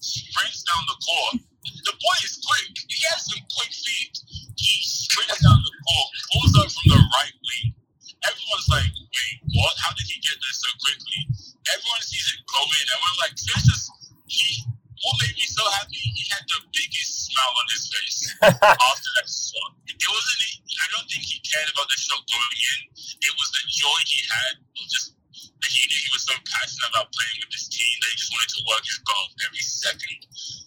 Sprints 0.00 0.64
down 0.64 0.82
the 0.88 0.96
court. 1.04 1.44
The 1.84 1.92
boy 1.92 2.16
is 2.24 2.40
quick. 2.40 2.72
He 2.88 2.96
has 3.12 3.28
some 3.28 3.44
quick 3.52 3.76
feet. 3.76 4.16
He 4.56 4.72
sprints 4.86 5.42
down 5.42 5.58
the 5.60 5.74
court. 5.84 6.08
Pulls 6.32 6.54
up 6.64 6.68
from 6.72 6.96
the 6.96 7.00
right 7.02 7.36
wing. 7.36 7.76
Everyone's 8.24 8.68
like, 8.72 8.88
wait, 8.88 9.36
what? 9.52 9.74
How 9.84 9.92
did 9.92 10.08
he 10.08 10.16
get 10.22 10.38
there 10.40 10.56
so 10.56 10.70
quickly? 10.80 11.28
Everyone 11.76 12.00
sees 12.06 12.24
it 12.32 12.40
coming. 12.48 12.86
Everyone's 12.88 13.20
like, 13.20 13.36
this 13.36 13.64
is, 13.68 13.82
he, 14.30 14.64
what 15.06 15.14
made 15.22 15.38
me 15.38 15.46
so 15.46 15.62
happy? 15.78 16.02
He 16.02 16.24
had 16.34 16.42
the 16.50 16.58
biggest 16.74 17.30
smile 17.30 17.54
on 17.54 17.66
his 17.70 17.84
face 17.86 18.18
after 18.42 19.10
that 19.22 19.28
shot. 19.30 19.70
It 19.86 19.94
wasn't, 20.02 20.42
I 20.82 20.86
don't 20.90 21.06
think 21.06 21.22
he 21.22 21.38
cared 21.46 21.70
about 21.70 21.86
the 21.86 21.98
shot 21.98 22.22
going 22.26 22.58
in. 22.58 22.80
It 23.22 23.32
was 23.38 23.48
the 23.54 23.62
joy 23.70 23.98
he 24.10 24.20
had 24.26 24.54
of 24.58 24.84
just, 24.90 25.14
that 25.46 25.70
he 25.70 25.82
knew 25.86 26.00
he 26.02 26.10
was 26.10 26.26
so 26.26 26.34
passionate 26.42 26.90
about 26.90 27.06
playing 27.14 27.38
with 27.38 27.54
this 27.54 27.70
team 27.70 27.94
that 28.02 28.08
he 28.10 28.16
just 28.18 28.32
wanted 28.34 28.50
to 28.58 28.60
work 28.66 28.82
his 28.82 28.98
golf 29.06 29.30
every 29.46 29.62
second. 29.62 30.18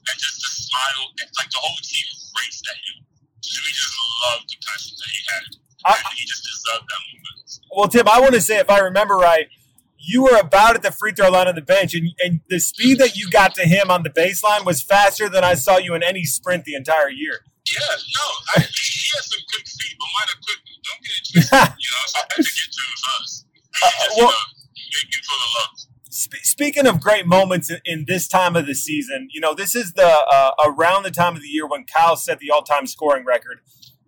And 0.07 0.15
just 0.15 0.39
the 0.39 0.51
smile, 0.55 1.03
and 1.19 1.27
like 1.35 1.51
the 1.51 1.59
whole 1.59 1.81
team 1.83 2.07
raced 2.39 2.63
at 2.71 2.79
him. 2.79 2.97
We 3.43 3.71
just 3.75 3.91
loved 4.23 4.47
the 4.47 4.57
passion 4.63 4.95
that 4.95 5.09
he 5.11 5.21
had. 5.35 5.43
I- 5.83 5.99
and 5.99 6.15
he 6.15 6.23
just 6.23 6.47
deserved 6.47 6.87
that 6.87 7.01
moment. 7.11 7.47
Well, 7.75 7.87
Tim, 7.91 8.07
I 8.07 8.19
want 8.23 8.33
to 8.39 8.41
say, 8.41 8.57
if 8.59 8.69
I 8.71 8.79
remember 8.87 9.15
right, 9.19 9.47
you 9.99 10.23
were 10.23 10.37
about 10.37 10.75
at 10.75 10.81
the 10.81 10.91
free 10.91 11.11
throw 11.11 11.29
line 11.29 11.47
on 11.47 11.55
the 11.55 11.61
bench, 11.61 11.93
and, 11.93 12.09
and 12.23 12.39
the 12.49 12.59
speed 12.59 12.99
that 12.99 13.15
you 13.15 13.29
got 13.29 13.53
to 13.55 13.63
him 13.63 13.91
on 13.91 14.03
the 14.03 14.09
baseline 14.09 14.65
was 14.65 14.81
faster 14.81 15.29
than 15.29 15.43
I 15.43 15.53
saw 15.55 15.77
you 15.77 15.93
in 15.93 16.03
any 16.03 16.23
sprint 16.23 16.65
the 16.65 16.73
entire 16.75 17.09
year. 17.09 17.39
Yeah, 17.67 17.79
no, 17.79 18.25
I, 18.55 18.59
he 18.61 19.09
has 19.15 19.29
some 19.29 19.39
quick 19.51 19.67
feet, 19.67 19.95
but 19.99 20.07
mine 20.15 20.27
are 20.29 20.41
quick. 20.41 20.59
Don't 20.83 21.01
get 21.03 21.11
it 21.11 21.25
twisted. 21.33 21.75
you 21.79 21.89
know, 21.91 22.05
so 22.05 22.17
I 22.17 22.21
had 22.21 22.29
to 22.29 22.43
get 22.43 22.71
to 22.71 22.81
him 22.81 22.95
first. 23.03 23.45
Uh, 23.83 23.89
Just, 23.89 24.17
well- 24.17 24.33
you 24.75 24.81
know, 24.83 25.09
make 25.11 25.11
the 25.11 25.59
love. 25.59 25.69
Sp- 26.09 26.41
speaking 26.43 26.87
of 26.87 26.99
great 26.99 27.27
moments 27.27 27.69
in, 27.69 27.79
in 27.85 28.05
this 28.07 28.27
time 28.27 28.55
of 28.55 28.65
the 28.65 28.73
season, 28.73 29.27
you 29.31 29.39
know, 29.39 29.53
this 29.53 29.75
is 29.75 29.93
the 29.93 30.07
uh, 30.31 30.51
around 30.65 31.03
the 31.03 31.11
time 31.11 31.35
of 31.35 31.41
the 31.41 31.47
year 31.47 31.67
when 31.67 31.85
Kyle 31.85 32.15
set 32.15 32.39
the 32.39 32.49
all-time 32.49 32.87
scoring 32.87 33.23
record. 33.25 33.59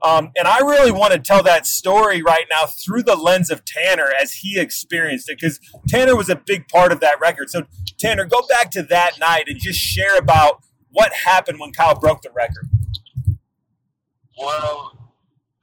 Um, 0.04 0.32
and 0.36 0.48
I 0.48 0.60
really 0.60 0.92
want 0.92 1.14
to 1.14 1.20
tell 1.20 1.44
that 1.44 1.68
story 1.68 2.24
right 2.24 2.46
now 2.50 2.66
through 2.66 3.04
the 3.04 3.16
lens 3.16 3.52
of 3.52 3.64
Tanner 3.66 4.10
as 4.20 4.34
he 4.34 4.60
experienced 4.60 5.30
it, 5.30 5.38
because 5.40 5.60
Tanner 5.88 6.16
was 6.16 6.30
a 6.30 6.36
big 6.36 6.68
part 6.68 6.92
of 6.92 7.00
that 7.02 7.20
record. 7.20 7.50
So, 7.50 7.66
Tanner, 8.00 8.26
go 8.26 8.42
back 8.50 8.72
to 8.72 8.84
that 8.84 9.20
night 9.20 9.46
and 9.48 9.60
just 9.60 9.80
share 9.80 10.18
about 10.18 10.64
what 10.90 11.14
happened 11.14 11.60
when 11.60 11.72
Kyle 11.72 11.94
broke 11.94 12.22
the 12.24 12.32
record. 12.32 12.68
Well, 14.40 14.98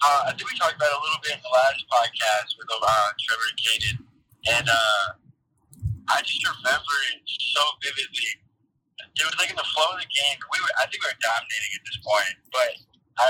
uh, 0.06 0.22
I 0.26 0.32
think 0.38 0.46
we 0.46 0.56
talked 0.56 0.76
about 0.76 0.94
a 0.94 1.02
little 1.02 1.18
bit 1.22 1.34
in 1.34 1.42
the 1.42 1.50
last 1.50 1.82
podcast 1.90 2.54
with 2.54 2.68
uh, 2.70 3.10
Trevor 3.18 3.42
and 3.50 3.58
Kaden, 3.58 3.96
and 4.54 4.68
uh, 4.70 5.04
I 6.14 6.22
just 6.22 6.46
remember 6.46 6.94
it 7.10 7.26
so 7.26 7.62
vividly. 7.82 8.38
It 9.18 9.26
was 9.26 9.34
like 9.34 9.50
in 9.50 9.58
the 9.58 9.66
flow 9.74 9.90
of 9.90 9.98
the 9.98 10.06
game. 10.06 10.38
We 10.46 10.62
were, 10.62 10.70
I 10.78 10.86
think 10.86 11.02
we 11.02 11.10
were 11.10 11.18
dominating 11.18 11.72
at 11.74 11.82
this 11.82 11.98
point, 12.06 12.38
but 12.54 12.70
I, 13.18 13.26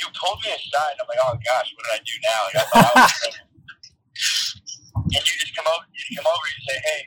you 0.00 0.08
pulled 0.16 0.40
me 0.40 0.50
aside, 0.50 0.96
and 0.96 1.04
I'm 1.04 1.08
like, 1.08 1.22
oh 1.22 1.36
gosh, 1.44 1.68
what 1.76 1.84
did 1.84 1.94
I 1.94 2.02
do 2.02 2.16
now? 2.24 2.40
Like, 2.48 2.56
I 2.56 2.64
thought 2.72 2.88
I 2.88 2.92
was 3.04 3.12
and 5.14 5.22
you 5.22 5.34
just 5.38 5.54
come 5.54 5.68
over, 5.68 5.84
you 5.92 6.16
come 6.16 6.28
over, 6.28 6.44
and 6.48 6.56
you 6.56 6.64
say, 6.66 6.78
hey, 6.80 7.00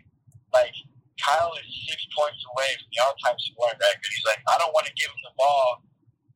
like 0.54 0.76
Kyle 1.18 1.54
is 1.58 1.68
six 1.90 2.06
points 2.14 2.42
away 2.54 2.70
from 2.78 2.90
the 2.94 3.00
all-time 3.02 3.38
scoring 3.40 3.80
record. 3.80 4.12
He's 4.12 4.28
like, 4.28 4.42
I 4.46 4.60
don't 4.62 4.74
want 4.76 4.86
to 4.86 4.94
give 4.94 5.10
him 5.10 5.22
the 5.26 5.34
ball 5.40 5.82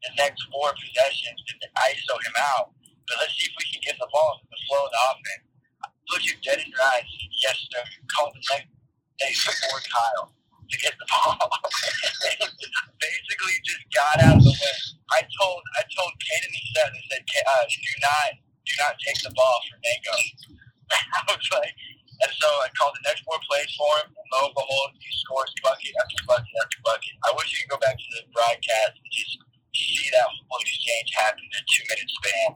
the 0.05 0.11
next 0.17 0.45
four 0.53 0.71
possessions 0.77 1.41
and 1.49 1.59
ISO 1.89 2.15
him 2.21 2.37
out. 2.55 2.71
But 3.09 3.17
let's 3.19 3.33
see 3.35 3.49
if 3.49 3.55
we 3.57 3.65
can 3.73 3.81
get 3.83 3.97
the 3.97 4.07
ball 4.13 4.39
in 4.39 4.47
the 4.47 4.59
flow 4.69 4.85
of 4.85 4.91
the 4.93 5.01
offense. 5.11 5.43
Look 6.13 6.23
you 6.23 6.35
dead 6.39 6.61
in 6.63 6.69
your 6.71 6.83
eyes. 6.95 7.07
Yes, 7.43 7.57
sir. 7.67 7.83
Call 8.15 8.31
the 8.31 8.41
next 8.53 8.71
day 9.19 9.31
before 9.33 9.81
Kyle 9.91 10.36
to 10.69 10.77
get 10.79 10.93
the 10.99 11.07
ball. 11.07 11.37
Basically, 12.99 13.55
just 13.63 13.85
got 13.95 14.19
out 14.23 14.37
of 14.37 14.43
the 14.43 14.51
way. 14.51 14.75
I 15.11 15.23
told 15.39 15.61
I 15.79 15.83
told 15.95 16.11
Kaden 16.19 16.51
he 16.51 16.63
said 16.75 16.91
I 16.91 17.01
said 17.07 17.23
uh, 17.23 17.63
do 17.67 17.93
not 18.03 18.29
do 18.67 18.73
not 18.83 18.93
take 18.99 19.19
the 19.23 19.31
ball 19.31 19.57
from 19.69 19.79
Mango. 19.79 20.15
I 20.91 21.19
was 21.27 21.47
like, 21.51 21.75
and 22.23 22.31
so 22.33 22.47
I 22.63 22.67
called 22.75 22.95
the 22.97 23.05
next 23.07 23.23
four 23.23 23.39
plays 23.47 23.71
for 23.75 23.91
him. 24.03 24.11
And 24.11 24.27
lo 24.33 24.49
and 24.49 24.55
behold, 24.55 24.91
he 24.99 25.09
scores 25.23 25.51
bucket 25.63 25.93
after 26.01 26.19
bucket 26.27 26.53
after 26.59 26.79
bucket. 26.83 27.15
I 27.23 27.31
wish 27.37 27.51
you 27.53 27.63
could 27.63 27.77
go 27.77 27.79
back 27.83 27.95
to 27.95 28.09
the 28.17 28.23
broadcast 28.33 28.99
and 28.99 29.11
just 29.11 29.37
see 29.75 30.09
that 30.11 30.27
whole 30.27 30.61
exchange 30.61 31.09
happen 31.15 31.43
in 31.43 31.53
a 31.55 31.63
two 31.67 31.83
minute 31.87 32.09
span. 32.09 32.49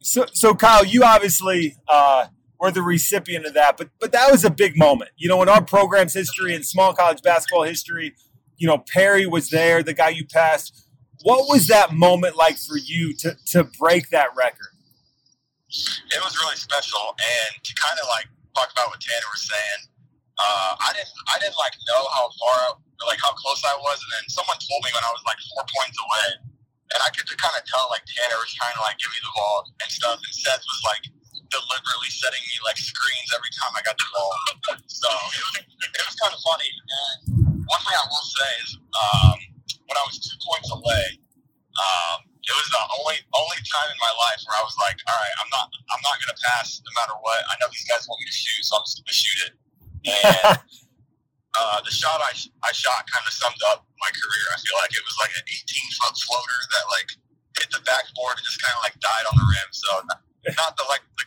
So, 0.00 0.26
so 0.32 0.54
Kyle, 0.54 0.84
you 0.84 1.02
obviously 1.02 1.76
uh, 1.88 2.28
were 2.64 2.72
the 2.72 2.80
recipient 2.80 3.44
of 3.44 3.52
that, 3.52 3.76
but 3.76 3.90
but 4.00 4.10
that 4.12 4.32
was 4.32 4.42
a 4.42 4.50
big 4.50 4.72
moment. 4.76 5.10
You 5.20 5.28
know, 5.28 5.42
in 5.42 5.50
our 5.52 5.60
program's 5.60 6.14
history 6.14 6.54
and 6.56 6.64
small 6.64 6.94
college 6.96 7.20
basketball 7.20 7.64
history, 7.68 8.16
you 8.56 8.66
know, 8.66 8.78
Perry 8.78 9.26
was 9.26 9.50
there, 9.52 9.82
the 9.82 9.92
guy 9.92 10.08
you 10.08 10.24
passed. 10.24 10.88
What 11.22 11.44
was 11.52 11.68
that 11.68 11.92
moment 11.92 12.36
like 12.36 12.56
for 12.56 12.80
you 12.80 13.12
to 13.20 13.36
to 13.52 13.68
break 13.76 14.08
that 14.16 14.32
record? 14.32 14.72
It 16.08 16.20
was 16.24 16.32
really 16.40 16.56
special, 16.56 17.12
and 17.20 17.52
to 17.60 17.72
kind 17.76 18.00
of 18.00 18.08
like 18.16 18.32
talk 18.56 18.72
about 18.72 18.88
what 18.88 19.00
Tanner 19.04 19.28
was 19.28 19.44
saying, 19.44 19.80
uh, 20.40 20.72
I 20.80 20.96
didn't, 20.96 21.12
I 21.34 21.36
didn't 21.44 21.58
like 21.60 21.76
know 21.92 22.02
how 22.16 22.32
far, 22.32 22.58
like 23.04 23.20
how 23.20 23.36
close 23.36 23.60
I 23.60 23.76
was, 23.76 24.00
and 24.00 24.10
then 24.16 24.24
someone 24.32 24.56
told 24.56 24.80
me 24.88 24.90
when 24.96 25.04
I 25.04 25.12
was 25.12 25.20
like 25.28 25.36
four 25.52 25.68
points 25.68 26.00
away, 26.00 26.28
and 26.96 26.98
I 27.04 27.12
could 27.12 27.28
kind 27.28 27.56
of 27.60 27.62
tell 27.68 27.84
like 27.92 28.08
Tanner 28.08 28.40
was 28.40 28.56
trying 28.56 28.72
to 28.72 28.82
like 28.88 28.96
give 28.96 29.12
me 29.12 29.20
the 29.20 29.32
ball 29.36 29.68
and 29.84 29.90
stuff, 29.92 30.16
and 30.16 30.32
Seth 30.32 30.64
was 30.64 30.80
like 30.88 31.04
deliberately 31.50 32.10
setting 32.12 32.40
me 32.48 32.56
like 32.64 32.78
screens 32.78 33.28
every 33.34 33.52
time 33.56 33.72
I 33.76 33.82
got 33.84 33.96
the 33.98 34.08
ball. 34.12 34.32
so 34.88 35.08
it 35.08 35.42
was, 35.42 35.54
it 35.64 36.04
was 36.04 36.16
kind 36.16 36.32
of 36.32 36.40
funny. 36.40 36.70
And 36.70 37.18
one 37.68 37.82
thing 37.84 37.96
I 37.96 38.06
will 38.08 38.26
say 38.28 38.50
is, 38.64 38.70
um, 38.94 39.36
when 39.84 39.96
I 39.96 40.04
was 40.08 40.16
two 40.20 40.36
points 40.40 40.70
away, 40.72 41.04
um, 41.76 42.24
it 42.44 42.52
was 42.52 42.68
the 42.68 42.82
only 43.00 43.18
only 43.32 43.60
time 43.64 43.88
in 43.88 43.98
my 43.98 44.12
life 44.12 44.40
where 44.44 44.56
I 44.60 44.64
was 44.64 44.76
like, 44.76 45.00
all 45.08 45.16
right, 45.16 45.34
I'm 45.40 45.50
not 45.50 45.66
I'm 45.90 46.02
not 46.04 46.16
gonna 46.20 46.38
pass 46.44 46.76
no 46.84 46.92
matter 47.00 47.16
what. 47.16 47.40
I 47.48 47.56
know 47.60 47.68
these 47.72 47.88
guys 47.88 48.04
want 48.04 48.20
me 48.20 48.28
to 48.28 48.36
shoot, 48.36 48.62
so 48.68 48.76
I'm 48.76 48.84
just 48.84 49.00
gonna 49.00 49.16
shoot 49.16 49.40
it. 49.48 49.52
And 50.04 50.60
uh, 51.60 51.78
the 51.80 51.94
shot 51.94 52.20
I, 52.20 52.36
I 52.62 52.70
shot 52.76 53.08
kind 53.08 53.24
of 53.24 53.32
summed 53.32 53.62
up 53.72 53.88
my 53.96 54.12
career. 54.12 54.46
I 54.52 54.58
feel 54.60 54.76
like 54.76 54.92
it 54.92 55.04
was 55.04 55.16
like 55.24 55.32
an 55.32 55.44
18 55.48 56.00
foot 56.04 56.14
floater 56.28 56.60
that 56.76 56.84
like 56.92 57.08
hit 57.56 57.68
the 57.72 57.80
backboard 57.86 58.36
and 58.36 58.44
just 58.44 58.60
kind 58.60 58.76
of 58.76 58.82
like 58.84 58.96
died 59.00 59.24
on 59.24 59.34
the 59.40 59.46
rim. 59.48 59.70
So 59.72 59.88
not, 60.04 60.20
not 60.60 60.72
the 60.76 60.84
like 60.92 61.04
the 61.16 61.26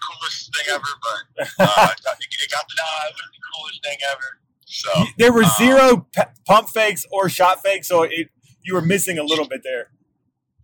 ever, 0.70 0.92
but 1.38 1.48
uh, 1.60 1.90
it, 1.92 2.04
got, 2.04 2.16
it 2.20 2.52
got 2.52 2.66
the 2.68 2.76
it 3.10 3.16
was 3.16 3.30
the 3.34 3.44
coolest 3.54 3.84
thing 3.84 3.98
ever. 4.12 4.30
So 4.68 4.90
There 5.18 5.32
were 5.32 5.48
um, 5.48 5.56
zero 5.58 6.08
p- 6.12 6.32
pump 6.46 6.70
fakes 6.70 7.06
or 7.12 7.30
shot 7.30 7.64
fakes, 7.64 7.88
so 7.88 8.04
it, 8.04 8.30
you 8.64 8.74
were 8.76 8.82
missing 8.84 9.18
a 9.18 9.24
little 9.24 9.48
bit 9.48 9.62
there. 9.64 9.92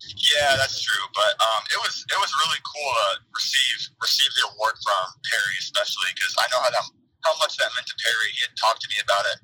Yeah, 0.03 0.60
that's 0.60 0.83
true. 0.83 1.05
But 1.15 1.39
um, 1.39 1.63
it 1.72 1.79
was 1.79 2.03
it 2.03 2.19
was 2.19 2.31
really 2.43 2.60
cool 2.67 2.91
to 2.91 3.07
receive 3.31 3.79
receive 4.03 4.31
the 4.36 4.43
award 4.51 4.75
from 4.83 5.03
Perry, 5.31 5.55
especially 5.63 6.12
because 6.12 6.36
I 6.36 6.45
know 6.51 6.60
how 6.60 6.72
that 6.75 6.86
how 7.24 7.33
much 7.39 7.55
that 7.55 7.72
meant 7.72 7.88
to 7.88 7.95
Perry. 8.03 8.29
He 8.36 8.43
had 8.43 8.53
talked 8.60 8.83
to 8.83 8.89
me 8.91 9.00
about 9.00 9.24
it 9.31 9.39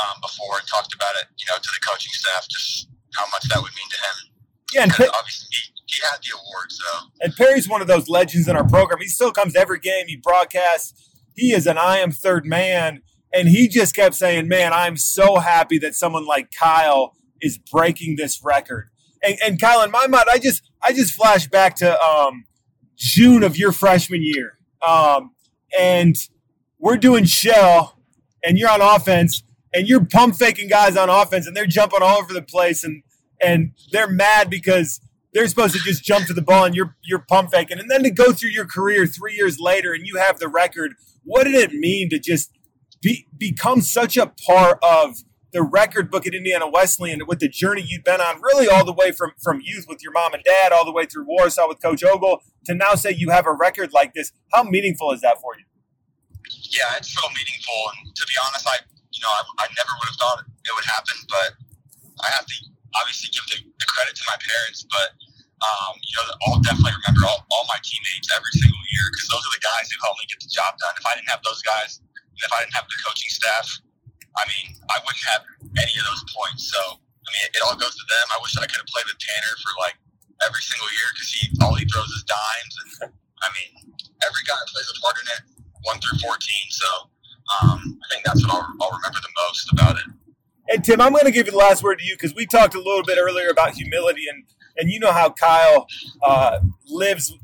um, 0.00 0.16
before 0.24 0.56
and 0.56 0.64
talked 0.64 0.96
about 0.96 1.12
it, 1.20 1.28
you 1.36 1.44
know, 1.52 1.60
to 1.60 1.70
the 1.76 1.82
coaching 1.84 2.12
staff, 2.16 2.48
just 2.48 2.88
how 3.12 3.28
much 3.28 3.44
that 3.52 3.60
would 3.60 3.74
mean 3.76 3.90
to 3.92 4.00
him. 4.00 4.16
Yeah, 4.72 4.82
and 4.88 4.92
Pe- 4.96 5.12
obviously 5.12 5.52
he, 5.52 5.60
he 5.90 6.00
had 6.02 6.18
the 6.22 6.32
award, 6.34 6.70
so 6.70 7.08
And 7.20 7.34
Perry's 7.34 7.68
one 7.68 7.80
of 7.80 7.88
those 7.88 8.08
legends 8.08 8.48
in 8.48 8.56
our 8.56 8.66
program. 8.66 9.00
He 9.00 9.08
still 9.08 9.32
comes 9.32 9.56
every 9.56 9.78
game. 9.80 10.06
He 10.06 10.16
broadcasts. 10.16 11.10
He 11.34 11.52
is 11.52 11.66
an 11.66 11.78
I 11.78 11.98
am 11.98 12.12
third 12.12 12.46
man. 12.46 13.02
And 13.32 13.48
he 13.48 13.68
just 13.68 13.94
kept 13.94 14.14
saying, 14.14 14.48
man, 14.48 14.72
I'm 14.72 14.96
so 14.96 15.38
happy 15.38 15.78
that 15.78 15.94
someone 15.94 16.26
like 16.26 16.50
Kyle 16.52 17.16
is 17.40 17.58
breaking 17.58 18.16
this 18.16 18.40
record. 18.42 18.88
And, 19.22 19.36
and 19.44 19.60
Kyle, 19.60 19.82
in 19.82 19.90
my 19.90 20.06
mind, 20.06 20.26
I 20.30 20.38
just 20.38 20.62
I 20.82 20.92
just 20.92 21.12
flash 21.12 21.46
back 21.46 21.76
to 21.76 22.00
um, 22.02 22.44
June 22.96 23.42
of 23.42 23.56
your 23.56 23.72
freshman 23.72 24.22
year. 24.22 24.58
Um, 24.86 25.32
and 25.78 26.16
we're 26.78 26.96
doing 26.96 27.24
shell, 27.24 27.98
and 28.44 28.56
you're 28.56 28.70
on 28.70 28.80
offense, 28.80 29.42
and 29.74 29.86
you're 29.86 30.04
pump 30.04 30.36
faking 30.36 30.68
guys 30.68 30.96
on 30.96 31.10
offense, 31.10 31.46
and 31.46 31.56
they're 31.56 31.66
jumping 31.66 32.02
all 32.02 32.18
over 32.18 32.32
the 32.32 32.42
place, 32.42 32.82
and 32.82 33.02
and 33.42 33.72
they're 33.92 34.08
mad 34.08 34.50
because 34.50 35.00
they're 35.32 35.46
supposed 35.46 35.74
to 35.74 35.80
just 35.80 36.02
jump 36.02 36.26
to 36.26 36.34
the 36.34 36.42
ball 36.42 36.64
and 36.64 36.74
you're 36.74 36.96
you're 37.04 37.24
pump 37.28 37.50
faking, 37.50 37.78
and 37.78 37.90
then 37.90 38.02
to 38.02 38.10
go 38.10 38.32
through 38.32 38.50
your 38.50 38.66
career 38.66 39.06
three 39.06 39.34
years 39.34 39.58
later 39.60 39.92
and 39.92 40.06
you 40.06 40.18
have 40.18 40.38
the 40.38 40.48
record. 40.48 40.94
What 41.24 41.44
did 41.44 41.54
it 41.54 41.72
mean 41.72 42.10
to 42.10 42.18
just 42.18 42.50
be 43.02 43.26
become 43.36 43.80
such 43.80 44.16
a 44.16 44.26
part 44.26 44.78
of 44.82 45.22
the 45.52 45.62
record 45.62 46.10
book 46.10 46.26
at 46.26 46.34
Indiana 46.34 46.68
Wesleyan 46.68 47.20
and 47.20 47.28
with 47.28 47.40
the 47.40 47.48
journey 47.48 47.84
you've 47.86 48.04
been 48.04 48.20
on, 48.20 48.40
really 48.40 48.68
all 48.68 48.84
the 48.84 48.92
way 48.92 49.12
from 49.12 49.32
from 49.42 49.60
youth 49.62 49.86
with 49.88 50.02
your 50.02 50.12
mom 50.12 50.34
and 50.34 50.42
dad, 50.44 50.72
all 50.72 50.84
the 50.84 50.92
way 50.92 51.06
through 51.06 51.26
Warsaw 51.26 51.68
with 51.68 51.82
Coach 51.82 52.04
Ogle, 52.04 52.42
to 52.66 52.74
now 52.74 52.94
say 52.94 53.10
you 53.10 53.30
have 53.30 53.46
a 53.46 53.52
record 53.52 53.92
like 53.92 54.14
this. 54.14 54.32
How 54.52 54.62
meaningful 54.62 55.12
is 55.12 55.20
that 55.20 55.40
for 55.40 55.52
you? 55.58 55.64
Yeah, 56.70 56.96
it's 56.96 57.12
so 57.12 57.22
meaningful, 57.28 57.80
and 57.98 58.14
to 58.14 58.26
be 58.26 58.34
honest, 58.46 58.66
I 58.66 58.76
you 59.10 59.20
know 59.22 59.28
I, 59.28 59.64
I 59.64 59.66
never 59.76 59.90
would 59.98 60.08
have 60.08 60.18
thought 60.18 60.44
it 60.46 60.72
would 60.74 60.84
happen, 60.84 61.14
but 61.28 61.52
I 62.22 62.30
have 62.30 62.46
to 62.46 62.54
obviously 62.98 63.30
give 63.30 63.46
the, 63.52 63.58
the 63.62 63.86
credit 63.90 64.14
to 64.16 64.24
my 64.26 64.38
parents, 64.40 64.86
but 64.90 65.14
um, 65.60 65.92
you 66.00 66.14
know, 66.16 66.24
I'll 66.48 66.62
definitely 66.64 66.96
remember 67.04 67.28
all, 67.28 67.44
all 67.52 67.64
my 67.68 67.76
teammates 67.84 68.32
every 68.32 68.54
single 68.56 68.80
year 68.80 69.06
because 69.12 69.28
those 69.28 69.44
are 69.44 69.54
the 69.54 69.64
guys 69.64 69.92
who 69.92 69.96
helped 70.00 70.20
me 70.24 70.26
get 70.32 70.40
the 70.40 70.48
job 70.48 70.72
done. 70.80 70.96
If 70.96 71.04
I 71.04 71.12
didn't 71.20 71.28
have 71.28 71.44
those 71.44 71.60
guys, 71.60 72.00
and 72.00 72.40
if 72.40 72.48
I 72.48 72.64
didn't 72.64 72.76
have 72.80 72.88
the 72.88 72.96
coaching 73.04 73.28
staff, 73.28 73.68
I 74.40 74.48
mean, 74.48 74.72
I 74.88 74.96
wouldn't 75.04 75.26
have 75.36 75.44
any 75.76 75.94
of 76.00 76.04
those 76.08 76.24
points. 76.32 76.72
So, 76.72 76.80
I 76.96 77.28
mean, 77.28 77.42
it, 77.44 77.60
it 77.60 77.62
all 77.66 77.76
goes 77.76 77.92
to 77.92 78.06
them. 78.08 78.26
I 78.32 78.40
wish 78.40 78.56
I 78.56 78.64
could 78.64 78.80
have 78.80 78.88
played 78.88 79.04
with 79.04 79.20
Tanner 79.20 79.54
for 79.60 79.72
like 79.84 80.00
every 80.40 80.64
single 80.64 80.88
year 80.96 81.08
because 81.12 81.28
he 81.28 81.42
all 81.60 81.76
he 81.76 81.84
throws 81.84 82.08
is 82.08 82.24
dimes, 82.24 82.74
and 82.80 83.12
I 83.44 83.48
mean, 83.52 83.92
every 84.24 84.44
guy 84.48 84.56
plays 84.72 84.88
a 84.88 84.96
part 85.04 85.20
in 85.20 85.26
it, 85.28 85.42
one 85.84 86.00
through 86.00 86.24
fourteen. 86.24 86.66
So, 86.72 86.88
um, 87.60 88.00
I 88.00 88.06
think 88.08 88.24
that's 88.24 88.40
what 88.40 88.56
I'll, 88.56 88.68
I'll 88.80 88.96
remember 88.96 89.20
the 89.20 89.34
most 89.44 89.68
about 89.76 90.00
it. 90.00 90.08
And 90.80 90.84
Tim, 90.86 90.98
I'm 91.02 91.12
going 91.12 91.26
to 91.26 91.30
give 91.30 91.44
you 91.44 91.52
the 91.52 91.58
last 91.58 91.82
word 91.82 91.98
to 91.98 92.06
you 92.06 92.14
because 92.14 92.34
we 92.34 92.46
talked 92.46 92.74
a 92.74 92.78
little 92.78 93.02
bit 93.02 93.18
earlier 93.20 93.50
about 93.50 93.74
humility, 93.74 94.22
and 94.32 94.44
and 94.78 94.90
you 94.90 94.98
know 94.98 95.12
how 95.12 95.28
Kyle 95.28 95.86
uh, 96.22 96.60
lives 96.88 97.36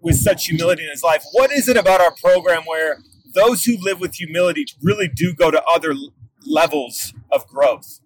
with 0.00 0.14
such 0.14 0.46
humility 0.46 0.84
in 0.84 0.90
his 0.90 1.02
life. 1.02 1.24
What 1.32 1.50
is 1.50 1.68
it 1.68 1.76
about 1.76 2.00
our 2.00 2.14
program 2.14 2.62
where 2.62 2.98
those 3.34 3.64
who 3.64 3.78
live 3.82 3.98
with 3.98 4.14
humility 4.14 4.66
really 4.80 5.08
do 5.08 5.34
go 5.34 5.50
to 5.50 5.60
other 5.64 5.92
levels 6.46 7.12
of 7.32 7.48
growth? 7.48 7.98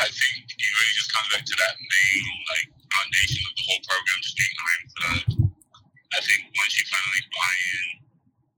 I 0.00 0.08
think 0.08 0.48
it 0.48 0.72
really 0.80 0.94
just 0.96 1.12
comes 1.12 1.28
back 1.36 1.44
to 1.44 1.56
that 1.58 1.76
main 1.76 2.24
like 2.48 2.72
foundation 2.88 3.44
of 3.44 3.56
the 3.60 3.64
whole 3.68 3.82
program, 3.84 4.16
just 4.22 4.36
being 4.40 4.56
iron 4.72 5.52
I 6.16 6.20
think 6.24 6.48
once 6.48 6.80
you 6.80 6.86
finally 6.88 7.24
buy 7.28 7.52
in 7.60 8.05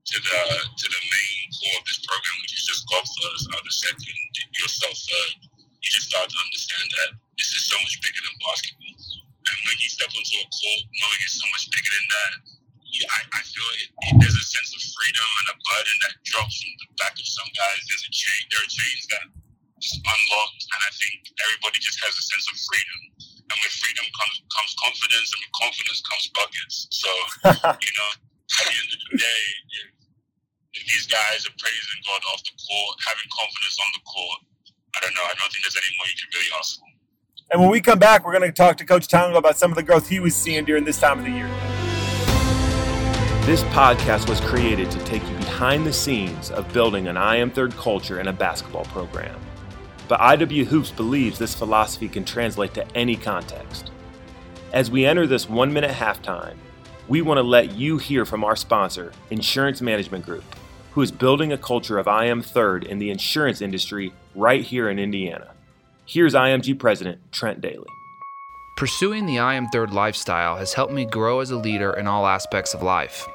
to 0.09 0.17
the 0.17 0.41
to 0.65 0.85
the 0.89 1.01
main 1.05 1.41
core 1.53 1.77
of 1.77 1.85
this 1.85 2.01
program, 2.01 2.37
which 2.41 2.57
is 2.57 2.65
just 2.65 2.81
God 2.89 3.05
first, 3.05 3.45
other 3.53 3.73
second, 3.73 4.17
yourself 4.57 4.97
third, 4.97 5.37
you 5.53 5.89
just 5.93 6.09
start 6.09 6.25
to 6.25 6.39
understand 6.49 6.87
that 6.97 7.09
this 7.37 7.49
is 7.53 7.69
so 7.69 7.77
much 7.85 7.93
bigger 8.01 8.21
than 8.25 8.33
basketball. 8.41 8.97
And 8.97 9.57
when 9.69 9.77
you 9.77 9.89
step 9.89 10.09
onto 10.09 10.35
a 10.41 10.47
court, 10.49 10.83
knowing 10.97 11.19
it's 11.25 11.37
so 11.37 11.47
much 11.53 11.65
bigger 11.69 11.93
than 11.93 12.07
that, 12.09 12.33
yeah, 12.89 13.05
I, 13.05 13.19
I 13.37 13.41
feel 13.45 13.69
it, 13.77 13.89
it, 14.09 14.13
there's 14.17 14.33
a 14.33 14.45
sense 14.49 14.73
of 14.73 14.81
freedom 14.81 15.29
and 15.45 15.47
a 15.53 15.57
burden 15.61 15.97
that 16.09 16.13
drops 16.25 16.57
from 16.57 16.73
the 16.81 16.89
back 16.97 17.13
of 17.13 17.25
some 17.29 17.49
guys. 17.53 17.81
There's 17.85 18.05
a 18.05 18.13
chain, 18.13 18.41
there 18.49 18.61
are 18.65 18.69
chains 18.69 19.03
that 19.13 19.25
just 19.77 20.01
unlocked, 20.01 20.63
and 20.73 20.79
I 20.83 20.91
think 20.97 21.17
everybody 21.37 21.79
just 21.79 22.01
has 22.01 22.17
a 22.17 22.25
sense 22.25 22.45
of 22.49 22.57
freedom. 22.65 22.99
And 23.49 23.57
with 23.61 23.73
freedom 23.77 24.05
comes 24.13 24.37
comes 24.53 24.73
confidence, 24.77 25.29
and 25.33 25.39
with 25.41 25.53
confidence 25.57 25.99
comes 26.05 26.25
buckets. 26.33 26.75
So 26.93 27.09
you 27.85 27.93
know, 27.97 28.09
at 28.13 28.63
the 28.69 28.73
end 28.73 28.89
of 28.93 28.99
the 29.09 29.11
day, 29.17 29.43
these 30.89 31.05
guys 31.05 31.45
are 31.45 31.55
praising 31.57 31.99
God 32.05 32.21
off 32.33 32.41
the 32.43 32.55
court, 32.57 32.93
having 33.05 33.29
confidence 33.29 33.77
on 33.77 33.89
the 33.93 34.03
court, 34.03 34.39
I 34.95 34.99
don't 35.01 35.13
know. 35.13 35.21
I 35.21 35.33
don't 35.37 35.51
think 35.53 35.63
there's 35.63 35.77
any 35.77 35.93
more 35.97 36.07
you 36.07 36.17
can 36.17 36.29
really 36.33 36.51
ask 36.57 36.79
for. 36.79 36.85
And 37.51 37.61
when 37.61 37.69
we 37.69 37.81
come 37.81 37.99
back, 37.99 38.25
we're 38.25 38.37
going 38.37 38.49
to 38.49 38.51
talk 38.51 38.77
to 38.77 38.85
Coach 38.85 39.07
Tonagel 39.07 39.37
about 39.37 39.57
some 39.57 39.71
of 39.71 39.77
the 39.77 39.83
growth 39.83 40.07
he 40.07 40.19
was 40.19 40.35
seeing 40.35 40.65
during 40.65 40.83
this 40.83 40.99
time 40.99 41.19
of 41.19 41.25
the 41.25 41.31
year. 41.31 41.47
This 43.45 43.63
podcast 43.73 44.29
was 44.29 44.39
created 44.41 44.91
to 44.91 44.99
take 45.05 45.27
you 45.27 45.35
behind 45.37 45.85
the 45.85 45.93
scenes 45.93 46.51
of 46.51 46.71
building 46.73 47.07
an 47.07 47.17
I 47.17 47.37
am 47.37 47.49
third 47.49 47.73
culture 47.73 48.19
in 48.19 48.27
a 48.27 48.33
basketball 48.33 48.85
program. 48.85 49.39
But 50.07 50.19
IW 50.19 50.65
Hoops 50.65 50.91
believes 50.91 51.39
this 51.39 51.55
philosophy 51.55 52.07
can 52.07 52.25
translate 52.25 52.73
to 52.75 52.85
any 52.95 53.15
context. 53.15 53.91
As 54.73 54.91
we 54.91 55.05
enter 55.05 55.25
this 55.25 55.49
one 55.49 55.73
minute 55.73 55.91
halftime, 55.91 56.57
we 57.07 57.23
want 57.23 57.39
to 57.39 57.43
let 57.43 57.71
you 57.71 57.97
hear 57.97 58.25
from 58.25 58.43
our 58.43 58.55
sponsor, 58.55 59.11
Insurance 59.31 59.81
Management 59.81 60.25
Group, 60.25 60.43
who 60.99 61.03
is 61.03 61.13
building 61.13 61.53
a 61.53 61.57
culture 61.57 61.97
of 61.97 62.09
I 62.09 62.25
am 62.25 62.41
third 62.41 62.83
in 62.83 62.99
the 62.99 63.09
insurance 63.09 63.61
industry 63.61 64.11
right 64.35 64.61
here 64.61 64.89
in 64.89 64.99
Indiana. 64.99 65.51
Here's 66.05 66.33
IMG 66.33 66.77
President 66.77 67.21
Trent 67.31 67.61
Daly. 67.61 67.87
Pursuing 68.75 69.25
the 69.25 69.39
I 69.39 69.53
am 69.53 69.69
third 69.69 69.93
lifestyle 69.93 70.57
has 70.57 70.73
helped 70.73 70.91
me 70.91 71.05
grow 71.05 71.39
as 71.39 71.51
a 71.51 71.55
leader 71.55 71.93
in 71.93 72.05
all 72.05 72.27
aspects 72.27 72.73
of 72.73 72.83
life. 72.83 73.25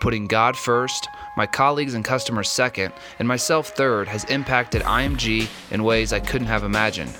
Putting 0.00 0.28
God 0.28 0.56
first, 0.56 1.08
my 1.36 1.44
colleagues 1.44 1.94
and 1.94 2.04
customers 2.04 2.48
second, 2.50 2.94
and 3.18 3.26
myself 3.26 3.70
third 3.70 4.06
has 4.06 4.22
impacted 4.26 4.82
IMG 4.82 5.48
in 5.72 5.82
ways 5.82 6.12
I 6.12 6.20
couldn't 6.20 6.46
have 6.46 6.62
imagined. 6.62 7.18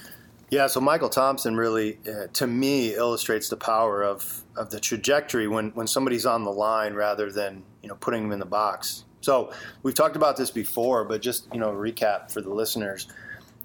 Yeah, 0.50 0.66
so 0.66 0.80
Michael 0.80 1.08
Thompson 1.08 1.54
really, 1.54 2.00
uh, 2.08 2.26
to 2.32 2.48
me, 2.48 2.96
illustrates 2.96 3.48
the 3.48 3.56
power 3.56 4.02
of, 4.02 4.42
of 4.56 4.70
the 4.70 4.80
trajectory 4.80 5.46
when, 5.46 5.70
when 5.74 5.86
somebody's 5.86 6.26
on 6.26 6.42
the 6.42 6.50
line 6.50 6.94
rather 6.94 7.30
than 7.30 7.62
you 7.84 7.88
know 7.88 7.94
putting 7.94 8.24
them 8.24 8.32
in 8.32 8.40
the 8.40 8.46
box. 8.46 9.04
So 9.20 9.52
we've 9.84 9.94
talked 9.94 10.16
about 10.16 10.36
this 10.36 10.50
before, 10.50 11.04
but 11.04 11.22
just 11.22 11.46
you 11.54 11.60
know 11.60 11.70
recap 11.70 12.32
for 12.32 12.40
the 12.40 12.52
listeners. 12.52 13.06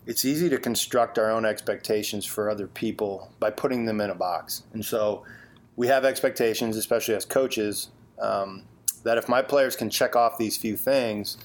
It's 0.06 0.26
easy 0.26 0.48
to 0.50 0.60
construct 0.60 1.17
our 1.17 1.32
own 1.32 1.44
expectations 1.44 2.24
for 2.24 2.52
other 2.52 2.67
people 2.67 3.32
by 3.39 3.50
putting 3.50 3.86
them 3.86 4.00
in 4.00 4.12
a 4.12 4.15
box, 4.15 4.62
and 4.74 4.86
so 4.86 5.26
we 5.76 5.88
have 5.88 6.06
expectations, 6.06 6.78
especially 6.78 7.15
as 7.15 7.26
coaches, 7.26 7.89
um, 8.20 8.65
that 9.04 9.18
if 9.18 9.28
my 9.28 9.42
players 9.42 9.76
can 9.76 9.90
check 9.90 10.16
off 10.16 10.38
these 10.38 10.58
few 10.58 10.76
things, 10.78 11.38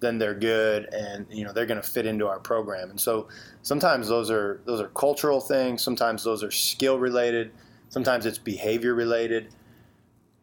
then 0.00 0.18
they're 0.18 0.34
good 0.34 0.92
and 0.92 1.26
you 1.30 1.44
know 1.44 1.52
they're 1.52 1.66
going 1.66 1.80
to 1.80 1.88
fit 1.88 2.06
into 2.06 2.26
our 2.26 2.38
program. 2.38 2.90
And 2.90 3.00
so 3.00 3.28
sometimes 3.62 4.08
those 4.08 4.30
are 4.30 4.60
those 4.64 4.80
are 4.80 4.88
cultural 4.88 5.40
things, 5.40 5.82
sometimes 5.82 6.24
those 6.24 6.42
are 6.42 6.50
skill 6.50 6.98
related, 6.98 7.52
sometimes 7.88 8.26
it's 8.26 8.38
behavior 8.38 8.94
related. 8.94 9.48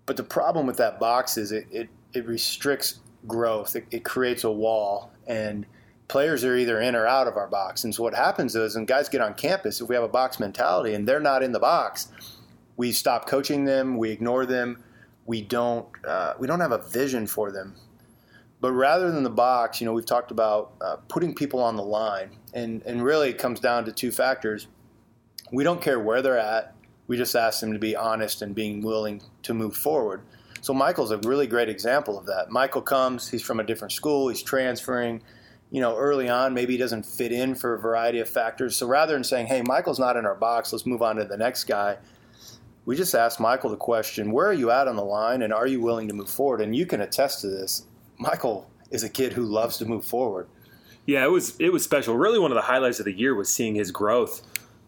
But 0.06 0.18
the 0.18 0.24
problem 0.24 0.66
with 0.66 0.78
that 0.78 1.00
box 1.00 1.38
is 1.38 1.52
it 1.52 1.68
it, 1.72 1.90
it 2.14 2.26
restricts 2.26 3.00
growth. 3.28 3.76
It, 3.76 3.86
it 3.92 4.04
creates 4.04 4.44
a 4.44 4.52
wall 4.52 5.12
and 5.28 5.66
players 6.08 6.44
are 6.44 6.58
either 6.58 6.82
in 6.82 6.96
or 6.96 7.06
out 7.06 7.28
of 7.28 7.38
our 7.38 7.48
box. 7.48 7.84
And 7.84 7.94
so 7.94 8.04
what 8.04 8.16
happens 8.16 8.56
is 8.56 8.76
when 8.76 8.86
guys 8.86 9.08
get 9.08 9.22
on 9.22 9.36
campus, 9.36 9.80
if 9.80 9.88
we 9.88 9.96
have 9.96 10.04
a 10.04 10.10
box 10.10 10.40
mentality 10.40 10.96
and 10.96 11.08
they're 11.08 11.20
not 11.20 11.44
in 11.44 11.52
the 11.52 11.60
box, 11.60 12.12
we 12.78 12.92
stop 12.92 13.28
coaching 13.28 13.66
them, 13.66 13.98
we 13.98 14.10
ignore 14.10 14.46
them, 14.46 14.84
we 15.30 15.44
don't 15.44 15.86
uh, 16.08 16.34
we 16.40 16.48
don't 16.48 16.60
have 16.60 16.72
a 16.72 16.80
vision 16.80 17.28
for 17.28 17.52
them. 17.52 17.76
But 18.62 18.72
rather 18.72 19.12
than 19.12 19.24
the 19.24 19.30
box, 19.30 19.80
you 19.80 19.86
know, 19.86 19.94
we've 19.94 20.06
talked 20.06 20.32
about 20.32 20.74
uh, 20.82 20.96
putting 21.08 21.36
people 21.36 21.62
on 21.62 21.76
the 21.76 21.84
line, 21.84 22.32
and 22.56 22.82
and 22.82 23.04
really 23.04 23.30
it 23.30 23.38
comes 23.38 23.60
down 23.60 23.86
to 23.86 23.92
two 23.92 24.12
factors. 24.12 24.66
We 25.52 25.64
don't 25.64 25.84
care 25.84 26.00
where 26.00 26.24
they're 26.24 26.40
at. 26.40 26.74
We 27.06 27.16
just 27.16 27.36
ask 27.36 27.60
them 27.60 27.74
to 27.74 27.80
be 27.80 27.96
honest 27.96 28.42
and 28.42 28.56
being 28.56 28.82
willing 28.82 29.22
to 29.44 29.54
move 29.54 29.78
forward. 29.78 30.22
So 30.62 30.74
Michael's 30.74 31.12
a 31.12 31.20
really 31.20 31.46
great 31.46 31.70
example 31.70 32.18
of 32.18 32.26
that. 32.26 32.50
Michael 32.50 32.82
comes, 32.82 33.30
he's 33.30 33.44
from 33.44 33.60
a 33.60 33.64
different 33.64 33.92
school, 33.92 34.30
he's 34.30 34.44
transferring. 34.44 35.22
You 35.72 35.82
know, 35.82 35.96
early 35.96 36.28
on, 36.28 36.56
maybe 36.56 36.74
he 36.74 36.80
doesn't 36.80 37.06
fit 37.06 37.32
in 37.32 37.54
for 37.54 37.76
a 37.76 37.80
variety 37.80 38.20
of 38.20 38.28
factors. 38.28 38.76
So 38.76 38.88
rather 38.88 39.14
than 39.14 39.24
saying, 39.24 39.48
hey, 39.48 39.62
Michael's 39.62 40.00
not 40.00 40.18
in 40.18 40.26
our 40.26 40.36
box, 40.36 40.74
let's 40.74 40.88
move 40.88 41.02
on 41.04 41.16
to 41.18 41.26
the 41.26 41.38
next 41.38 41.66
guy, 41.66 41.98
we 42.90 42.96
just 42.96 43.14
asked 43.14 43.40
Michael 43.40 43.70
the 43.70 43.76
question, 43.76 44.32
where 44.32 44.48
are 44.48 44.54
you 44.54 44.72
at 44.72 44.88
on 44.88 44.96
the 44.96 45.06
line 45.06 45.44
and 45.44 45.54
are 45.54 45.68
you 45.68 45.80
willing 45.80 46.08
to 46.08 46.14
move 46.16 46.28
forward? 46.28 46.60
And 46.60 46.76
you 46.76 46.88
can 46.88 47.02
attest 47.02 47.42
to 47.42 47.48
this. 47.48 47.86
Michael 48.18 48.68
is 48.90 49.04
a 49.04 49.10
kid 49.10 49.32
who 49.32 49.44
loves 49.44 49.78
to 49.78 49.86
move 49.86 50.04
forward. 50.04 50.48
Yeah, 51.06 51.24
it 51.24 51.30
was 51.30 51.56
it 51.60 51.72
was 51.72 51.84
special. 51.84 52.18
Really, 52.18 52.40
one 52.40 52.50
of 52.50 52.56
the 52.56 52.64
highlights 52.64 52.98
of 52.98 53.06
the 53.06 53.14
year 53.14 53.36
was 53.36 53.54
seeing 53.54 53.76
his 53.76 53.92
growth. 53.92 54.42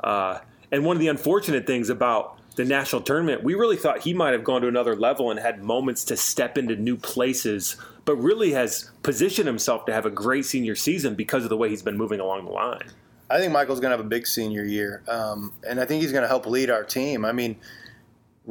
Uh, 0.04 0.40
and 0.72 0.84
one 0.84 0.96
of 0.96 1.00
the 1.00 1.10
unfortunate 1.10 1.68
things 1.68 1.92
about 1.92 2.40
the 2.56 2.66
national 2.66 3.04
tournament, 3.04 3.44
we 3.44 3.54
really 3.54 3.78
thought 3.78 4.02
he 4.02 4.16
might 4.16 4.34
have 4.34 4.44
gone 4.44 4.64
to 4.64 4.68
another 4.68 4.96
level 4.96 5.30
and 5.30 5.40
had 5.40 5.64
moments 5.64 6.04
to 6.06 6.18
step 6.18 6.58
into 6.58 6.76
new 6.76 6.98
places, 6.98 7.78
but 8.06 8.16
really 8.16 8.54
has 8.54 8.90
positioned 9.04 9.46
himself 9.46 9.86
to 9.86 9.94
have 9.94 10.08
a 10.08 10.10
great 10.10 10.46
senior 10.46 10.74
season 10.74 11.14
because 11.14 11.44
of 11.44 11.52
the 11.52 11.58
way 11.58 11.70
he's 11.70 11.84
been 11.84 12.00
moving 12.00 12.20
along 12.20 12.46
the 12.46 12.52
line. 12.52 12.82
I 13.30 13.38
think 13.38 13.54
Michael's 13.54 13.80
going 13.80 13.92
to 13.92 13.98
have 13.98 14.06
a 14.06 14.10
big 14.10 14.28
senior 14.28 14.66
year, 14.66 15.04
um, 15.08 15.54
and 15.66 15.80
I 15.80 15.86
think 15.86 16.02
he's 16.02 16.12
going 16.12 16.24
to 16.24 16.28
help 16.28 16.48
lead 16.48 16.70
our 16.70 16.84
team. 16.84 17.24
I 17.24 17.32
mean, 17.32 17.56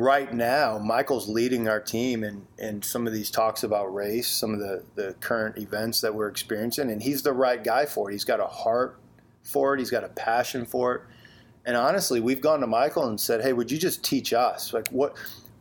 right 0.00 0.32
now, 0.32 0.78
Michael's 0.78 1.28
leading 1.28 1.68
our 1.68 1.80
team 1.80 2.24
in, 2.24 2.46
in 2.58 2.80
some 2.80 3.06
of 3.06 3.12
these 3.12 3.30
talks 3.30 3.62
about 3.62 3.94
race, 3.94 4.26
some 4.28 4.54
of 4.54 4.58
the, 4.60 4.82
the 4.94 5.14
current 5.20 5.58
events 5.58 6.00
that 6.00 6.14
we're 6.14 6.28
experiencing, 6.28 6.90
and 6.90 7.02
he's 7.02 7.22
the 7.22 7.32
right 7.32 7.62
guy 7.62 7.84
for 7.84 8.08
it. 8.08 8.12
He's 8.12 8.24
got 8.24 8.40
a 8.40 8.46
heart 8.46 8.98
for 9.42 9.74
it, 9.74 9.78
he's 9.80 9.90
got 9.90 10.02
a 10.02 10.08
passion 10.08 10.64
for 10.64 10.94
it. 10.94 11.02
And 11.66 11.76
honestly, 11.76 12.20
we've 12.20 12.40
gone 12.40 12.60
to 12.60 12.66
Michael 12.66 13.08
and 13.08 13.20
said, 13.20 13.42
"Hey, 13.42 13.52
would 13.52 13.70
you 13.70 13.78
just 13.78 14.02
teach 14.02 14.32
us? 14.32 14.72
Like, 14.72 14.88
what 14.88 15.16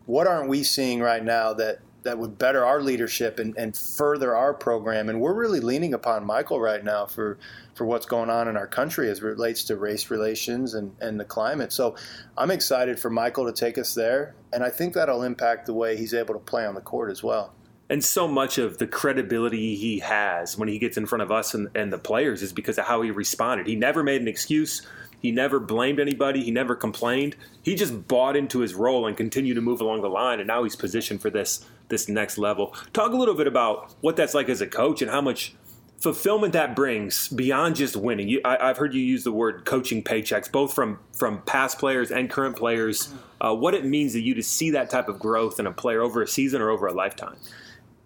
what 0.06 0.26
aren't 0.26 0.48
we 0.48 0.64
seeing 0.64 1.02
right 1.02 1.24
now 1.24 1.54
that 1.54 1.80
that 2.10 2.18
would 2.18 2.40
better 2.40 2.66
our 2.66 2.82
leadership 2.82 3.38
and, 3.38 3.56
and 3.56 3.78
further 3.78 4.36
our 4.36 4.52
program. 4.52 5.10
And 5.10 5.22
we're 5.22 5.36
really 5.36 5.60
leaning 5.60 5.94
upon 5.94 6.26
Michael 6.26 6.60
right 6.60 6.84
now 6.84 7.06
for, 7.06 7.38
for 7.76 7.86
what's 7.86 8.08
going 8.08 8.32
on 8.32 8.48
in 8.48 8.58
our 8.58 8.66
country 8.66 9.12
as 9.12 9.20
it 9.20 9.26
relates 9.26 9.64
to 9.66 9.78
race 9.78 10.10
relations 10.10 10.74
and, 10.74 10.96
and 11.00 11.20
the 11.20 11.24
climate. 11.24 11.72
So 11.72 11.96
I'm 12.36 12.50
excited 12.50 13.00
for 13.00 13.12
Michael 13.12 13.46
to 13.46 13.54
take 13.54 13.78
us 13.78 13.94
there. 13.94 14.34
And 14.52 14.64
I 14.64 14.72
think 14.72 14.96
that'll 14.96 15.22
impact 15.22 15.68
the 15.68 15.76
way 15.76 15.98
he's 15.98 16.16
able 16.16 16.34
to 16.34 16.40
play 16.40 16.66
on 16.66 16.74
the 16.74 16.82
court 16.82 17.12
as 17.12 17.22
well. 17.22 17.54
And 17.92 18.04
so 18.04 18.28
much 18.28 18.58
of 18.58 18.80
the 18.80 18.88
credibility 18.88 19.76
he 19.76 20.00
has 20.00 20.58
when 20.58 20.68
he 20.68 20.80
gets 20.80 20.98
in 20.98 21.06
front 21.06 21.22
of 21.22 21.32
us 21.32 21.54
and, 21.54 21.70
and 21.76 21.94
the 21.94 22.00
players 22.00 22.42
is 22.42 22.54
because 22.54 22.80
of 22.80 22.86
how 22.86 23.04
he 23.04 23.12
responded. 23.12 23.68
He 23.68 23.76
never 23.76 24.02
made 24.02 24.20
an 24.20 24.28
excuse. 24.28 24.82
He 25.22 25.32
never 25.32 25.60
blamed 25.60 26.00
anybody. 26.00 26.44
He 26.44 26.52
never 26.52 26.76
complained. 26.76 27.36
He 27.62 27.76
just 27.76 28.08
bought 28.08 28.36
into 28.36 28.60
his 28.60 28.74
role 28.74 29.06
and 29.06 29.18
continued 29.18 29.56
to 29.56 29.62
move 29.62 29.82
along 29.82 30.02
the 30.02 30.10
line. 30.10 30.40
And 30.40 30.48
now 30.48 30.64
he's 30.64 30.76
positioned 30.76 31.22
for 31.22 31.30
this 31.30 31.66
this 31.90 32.08
next 32.08 32.38
level. 32.38 32.74
Talk 32.94 33.14
a 33.14 33.16
little 33.16 33.36
bit 33.36 33.48
about 33.48 33.96
what 34.02 34.16
that's 34.16 34.34
like 34.34 34.48
as 34.48 34.62
a 34.62 34.68
coach 34.68 35.02
and 35.02 35.10
how 35.10 35.22
much 35.22 35.56
fulfillment 36.00 36.54
that 36.54 36.76
brings 36.76 37.28
beyond 37.30 37.76
just 37.76 37.96
winning. 37.96 38.30
You, 38.30 38.42
I, 38.46 38.68
have 38.68 38.78
heard 38.78 38.94
you 38.94 39.02
use 39.02 39.24
the 39.24 39.32
word 39.32 39.66
coaching 39.66 40.04
paychecks, 40.04 40.52
both 40.52 40.74
from 40.74 41.00
from 41.12 41.42
past 41.42 41.78
players 41.78 42.12
and 42.12 42.30
current 42.30 42.56
players. 42.56 43.14
Uh, 43.42 43.56
what 43.56 43.74
it 43.74 43.86
means 43.86 44.14
to 44.14 44.22
you 44.22 44.34
to 44.36 44.44
see 44.44 44.72
that 44.72 44.90
type 44.90 45.08
of 45.08 45.20
growth 45.20 45.60
in 45.60 45.68
a 45.68 45.72
player 45.72 46.02
over 46.02 46.22
a 46.22 46.28
season 46.28 46.62
or 46.62 46.70
over 46.70 46.88
a 46.88 46.94
lifetime. 46.94 47.38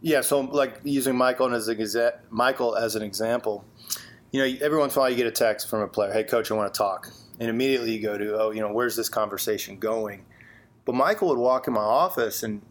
Yeah, 0.02 0.22
so 0.22 0.42
like 0.42 0.82
using 0.84 1.16
Michael 1.16 1.54
as 1.54 1.70
a 1.70 2.14
Michael 2.30 2.76
as 2.76 2.96
an 2.96 3.04
example, 3.04 3.64
you 4.34 4.40
know, 4.40 4.58
every 4.62 4.78
once 4.78 4.96
in 4.96 5.00
a 5.00 5.02
while 5.02 5.10
you 5.10 5.16
get 5.16 5.28
a 5.28 5.32
text 5.32 5.70
from 5.70 5.80
a 5.80 5.88
player, 5.88 6.12
"Hey, 6.12 6.26
coach, 6.26 6.52
I 6.52 6.56
want 6.56 6.74
to 6.74 6.78
talk," 6.78 7.10
and 7.40 7.50
immediately 7.50 7.94
you 7.94 8.02
go 8.02 8.18
to, 8.18 8.38
"Oh, 8.38 8.52
you 8.52 8.60
know, 8.60 8.74
where's 8.74 8.98
this 8.98 9.08
conversation 9.08 9.78
going?" 9.78 10.26
But 10.86 10.96
Michael 10.96 11.30
would 11.30 11.38
walk 11.38 11.68
in 11.68 11.74
my 11.74 11.82
office 11.82 12.44
and 12.44 12.62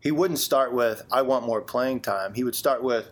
he 0.00 0.10
wouldn't 0.10 0.40
start 0.40 0.72
with, 0.72 1.04
I 1.12 1.22
want 1.22 1.46
more 1.46 1.60
playing 1.60 2.00
time. 2.00 2.34
He 2.34 2.42
would 2.42 2.56
start 2.56 2.82
with, 2.82 3.08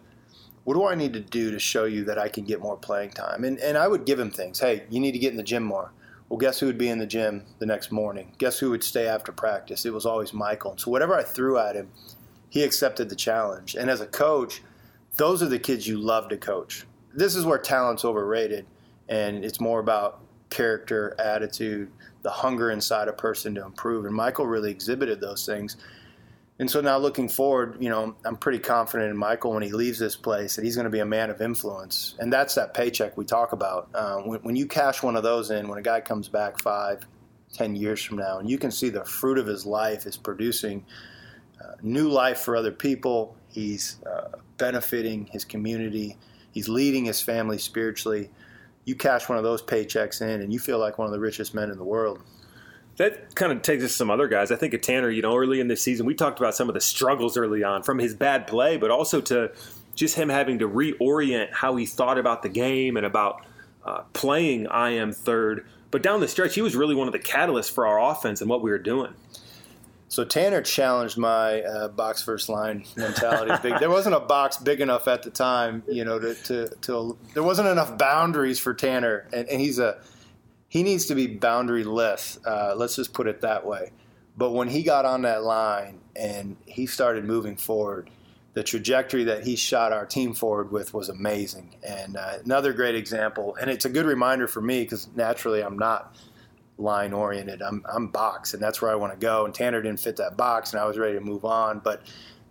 what 0.64 0.74
do 0.74 0.84
I 0.84 0.96
need 0.96 1.12
to 1.12 1.20
do 1.20 1.52
to 1.52 1.58
show 1.58 1.84
you 1.84 2.04
that 2.04 2.18
I 2.18 2.28
can 2.28 2.44
get 2.44 2.60
more 2.60 2.76
playing 2.76 3.10
time? 3.10 3.44
And, 3.44 3.58
and 3.60 3.78
I 3.78 3.86
would 3.86 4.04
give 4.04 4.18
him 4.18 4.30
things. 4.30 4.58
Hey, 4.58 4.84
you 4.90 4.98
need 4.98 5.12
to 5.12 5.18
get 5.18 5.30
in 5.30 5.36
the 5.36 5.44
gym 5.44 5.62
more. 5.62 5.92
Well, 6.28 6.38
guess 6.38 6.60
who 6.60 6.66
would 6.66 6.78
be 6.78 6.88
in 6.88 6.98
the 6.98 7.06
gym 7.06 7.44
the 7.58 7.66
next 7.66 7.90
morning? 7.90 8.34
Guess 8.38 8.58
who 8.58 8.70
would 8.70 8.84
stay 8.84 9.06
after 9.06 9.32
practice? 9.32 9.86
It 9.86 9.92
was 9.92 10.04
always 10.04 10.34
Michael. 10.34 10.76
So 10.78 10.90
whatever 10.90 11.14
I 11.14 11.22
threw 11.22 11.58
at 11.58 11.76
him, 11.76 11.90
he 12.48 12.62
accepted 12.64 13.08
the 13.08 13.16
challenge. 13.16 13.74
And 13.74 13.88
as 13.88 14.00
a 14.00 14.06
coach, 14.06 14.62
those 15.16 15.42
are 15.42 15.48
the 15.48 15.58
kids 15.58 15.86
you 15.86 15.98
love 15.98 16.28
to 16.28 16.36
coach. 16.36 16.84
This 17.14 17.34
is 17.34 17.44
where 17.44 17.58
talent's 17.58 18.04
overrated, 18.04 18.66
and 19.08 19.44
it's 19.44 19.60
more 19.60 19.80
about 19.80 20.20
character, 20.50 21.14
attitude, 21.18 21.90
the 22.22 22.30
hunger 22.30 22.70
inside 22.70 23.08
a 23.08 23.12
person 23.12 23.54
to 23.54 23.64
improve. 23.64 24.04
And 24.04 24.14
Michael 24.14 24.46
really 24.46 24.70
exhibited 24.70 25.20
those 25.20 25.46
things. 25.46 25.76
And 26.58 26.70
so 26.70 26.82
now 26.82 26.98
looking 26.98 27.26
forward, 27.26 27.78
you 27.80 27.88
know, 27.88 28.14
I'm 28.22 28.36
pretty 28.36 28.58
confident 28.58 29.10
in 29.10 29.16
Michael 29.16 29.52
when 29.54 29.62
he 29.62 29.70
leaves 29.70 29.98
this 29.98 30.14
place 30.14 30.56
that 30.56 30.64
he's 30.64 30.76
going 30.76 30.84
to 30.84 30.90
be 30.90 30.98
a 30.98 31.06
man 31.06 31.30
of 31.30 31.40
influence. 31.40 32.16
And 32.18 32.30
that's 32.30 32.54
that 32.56 32.74
paycheck 32.74 33.16
we 33.16 33.24
talk 33.24 33.52
about. 33.52 33.88
Uh, 33.94 34.16
when, 34.18 34.40
when, 34.40 34.56
you 34.56 34.66
cash 34.66 35.02
one 35.02 35.16
of 35.16 35.22
those 35.22 35.50
in, 35.50 35.68
when 35.68 35.78
a 35.78 35.82
guy 35.82 36.02
comes 36.02 36.28
back 36.28 36.60
five, 36.60 37.06
ten 37.54 37.74
years 37.74 38.02
from 38.02 38.18
now, 38.18 38.40
and 38.40 38.50
you 38.50 38.58
can 38.58 38.70
see 38.70 38.90
the 38.90 39.04
fruit 39.06 39.38
of 39.38 39.46
his 39.46 39.64
life 39.64 40.04
is 40.04 40.18
producing 40.18 40.84
uh, 41.64 41.76
new 41.80 42.10
life 42.10 42.40
for 42.40 42.56
other 42.56 42.72
people, 42.72 43.34
he's 43.48 43.96
uh, 44.04 44.36
benefiting 44.58 45.24
his 45.32 45.46
community, 45.46 46.18
he's 46.52 46.68
leading 46.68 47.04
his 47.04 47.20
family 47.20 47.58
spiritually. 47.58 48.30
You 48.84 48.94
cash 48.94 49.28
one 49.28 49.38
of 49.38 49.44
those 49.44 49.62
paychecks 49.62 50.22
in, 50.22 50.40
and 50.40 50.52
you 50.52 50.58
feel 50.58 50.78
like 50.78 50.98
one 50.98 51.06
of 51.06 51.12
the 51.12 51.20
richest 51.20 51.54
men 51.54 51.70
in 51.70 51.78
the 51.78 51.84
world 51.84 52.22
that 53.00 53.34
kind 53.34 53.50
of 53.50 53.62
takes 53.62 53.82
us 53.82 53.92
to 53.92 53.96
some 53.96 54.10
other 54.10 54.28
guys. 54.28 54.52
I 54.52 54.56
think 54.56 54.74
of 54.74 54.82
Tanner, 54.82 55.08
you 55.08 55.22
know, 55.22 55.34
early 55.34 55.58
in 55.58 55.68
this 55.68 55.82
season, 55.82 56.04
we 56.04 56.14
talked 56.14 56.38
about 56.38 56.54
some 56.54 56.68
of 56.68 56.74
the 56.74 56.82
struggles 56.82 57.38
early 57.38 57.64
on 57.64 57.82
from 57.82 57.98
his 57.98 58.14
bad 58.14 58.46
play, 58.46 58.76
but 58.76 58.90
also 58.90 59.22
to 59.22 59.50
just 59.94 60.16
him 60.16 60.28
having 60.28 60.58
to 60.58 60.68
reorient 60.68 61.50
how 61.50 61.76
he 61.76 61.86
thought 61.86 62.18
about 62.18 62.42
the 62.42 62.50
game 62.50 62.98
and 62.98 63.06
about 63.06 63.46
uh, 63.86 64.02
playing 64.12 64.66
I 64.66 64.90
am 64.90 65.12
third. 65.12 65.66
But 65.90 66.02
down 66.02 66.20
the 66.20 66.28
stretch, 66.28 66.54
he 66.54 66.60
was 66.60 66.76
really 66.76 66.94
one 66.94 67.06
of 67.06 67.12
the 67.12 67.18
catalysts 67.18 67.70
for 67.70 67.86
our 67.86 67.98
offense 68.12 68.42
and 68.42 68.50
what 68.50 68.60
we 68.60 68.70
were 68.70 68.78
doing. 68.78 69.14
So 70.10 70.24
Tanner 70.24 70.60
challenged 70.60 71.16
my 71.16 71.62
uh, 71.62 71.86
box 71.86 72.20
first 72.20 72.48
line 72.48 72.84
mentality. 72.96 73.52
Big, 73.62 73.78
there 73.78 73.88
wasn't 73.88 74.16
a 74.16 74.20
box 74.20 74.56
big 74.56 74.80
enough 74.80 75.06
at 75.06 75.22
the 75.22 75.30
time, 75.30 75.84
you 75.88 76.04
know, 76.04 76.18
to, 76.18 76.34
to, 76.34 76.68
to 76.68 77.16
there 77.32 77.44
wasn't 77.44 77.68
enough 77.68 77.96
boundaries 77.96 78.58
for 78.58 78.74
Tanner, 78.74 79.28
and, 79.32 79.48
and 79.48 79.60
he's 79.60 79.78
a 79.78 79.98
he 80.68 80.82
needs 80.82 81.06
to 81.06 81.14
be 81.14 81.28
boundaryless. 81.28 82.44
Uh, 82.44 82.74
let's 82.74 82.96
just 82.96 83.12
put 83.12 83.28
it 83.28 83.42
that 83.42 83.64
way. 83.64 83.92
But 84.36 84.50
when 84.50 84.66
he 84.66 84.82
got 84.82 85.04
on 85.04 85.22
that 85.22 85.44
line 85.44 86.00
and 86.16 86.56
he 86.66 86.86
started 86.86 87.24
moving 87.24 87.56
forward, 87.56 88.10
the 88.54 88.64
trajectory 88.64 89.24
that 89.24 89.44
he 89.44 89.54
shot 89.54 89.92
our 89.92 90.06
team 90.06 90.34
forward 90.34 90.72
with 90.72 90.92
was 90.92 91.08
amazing. 91.08 91.76
And 91.86 92.16
uh, 92.16 92.38
another 92.44 92.72
great 92.72 92.96
example, 92.96 93.56
and 93.60 93.70
it's 93.70 93.84
a 93.84 93.88
good 93.88 94.06
reminder 94.06 94.48
for 94.48 94.60
me 94.60 94.82
because 94.82 95.08
naturally 95.14 95.60
I'm 95.60 95.78
not 95.78 96.16
line 96.80 97.12
oriented. 97.12 97.62
I'm, 97.62 97.84
I'm 97.92 98.08
box, 98.08 98.54
and 98.54 98.62
that's 98.62 98.82
where 98.82 98.90
I 98.90 98.94
want 98.94 99.12
to 99.12 99.18
go. 99.18 99.44
And 99.44 99.54
Tanner 99.54 99.82
didn't 99.82 100.00
fit 100.00 100.16
that 100.16 100.36
box, 100.36 100.72
and 100.72 100.80
I 100.80 100.86
was 100.86 100.98
ready 100.98 101.14
to 101.14 101.20
move 101.20 101.44
on. 101.44 101.80
But 101.80 102.02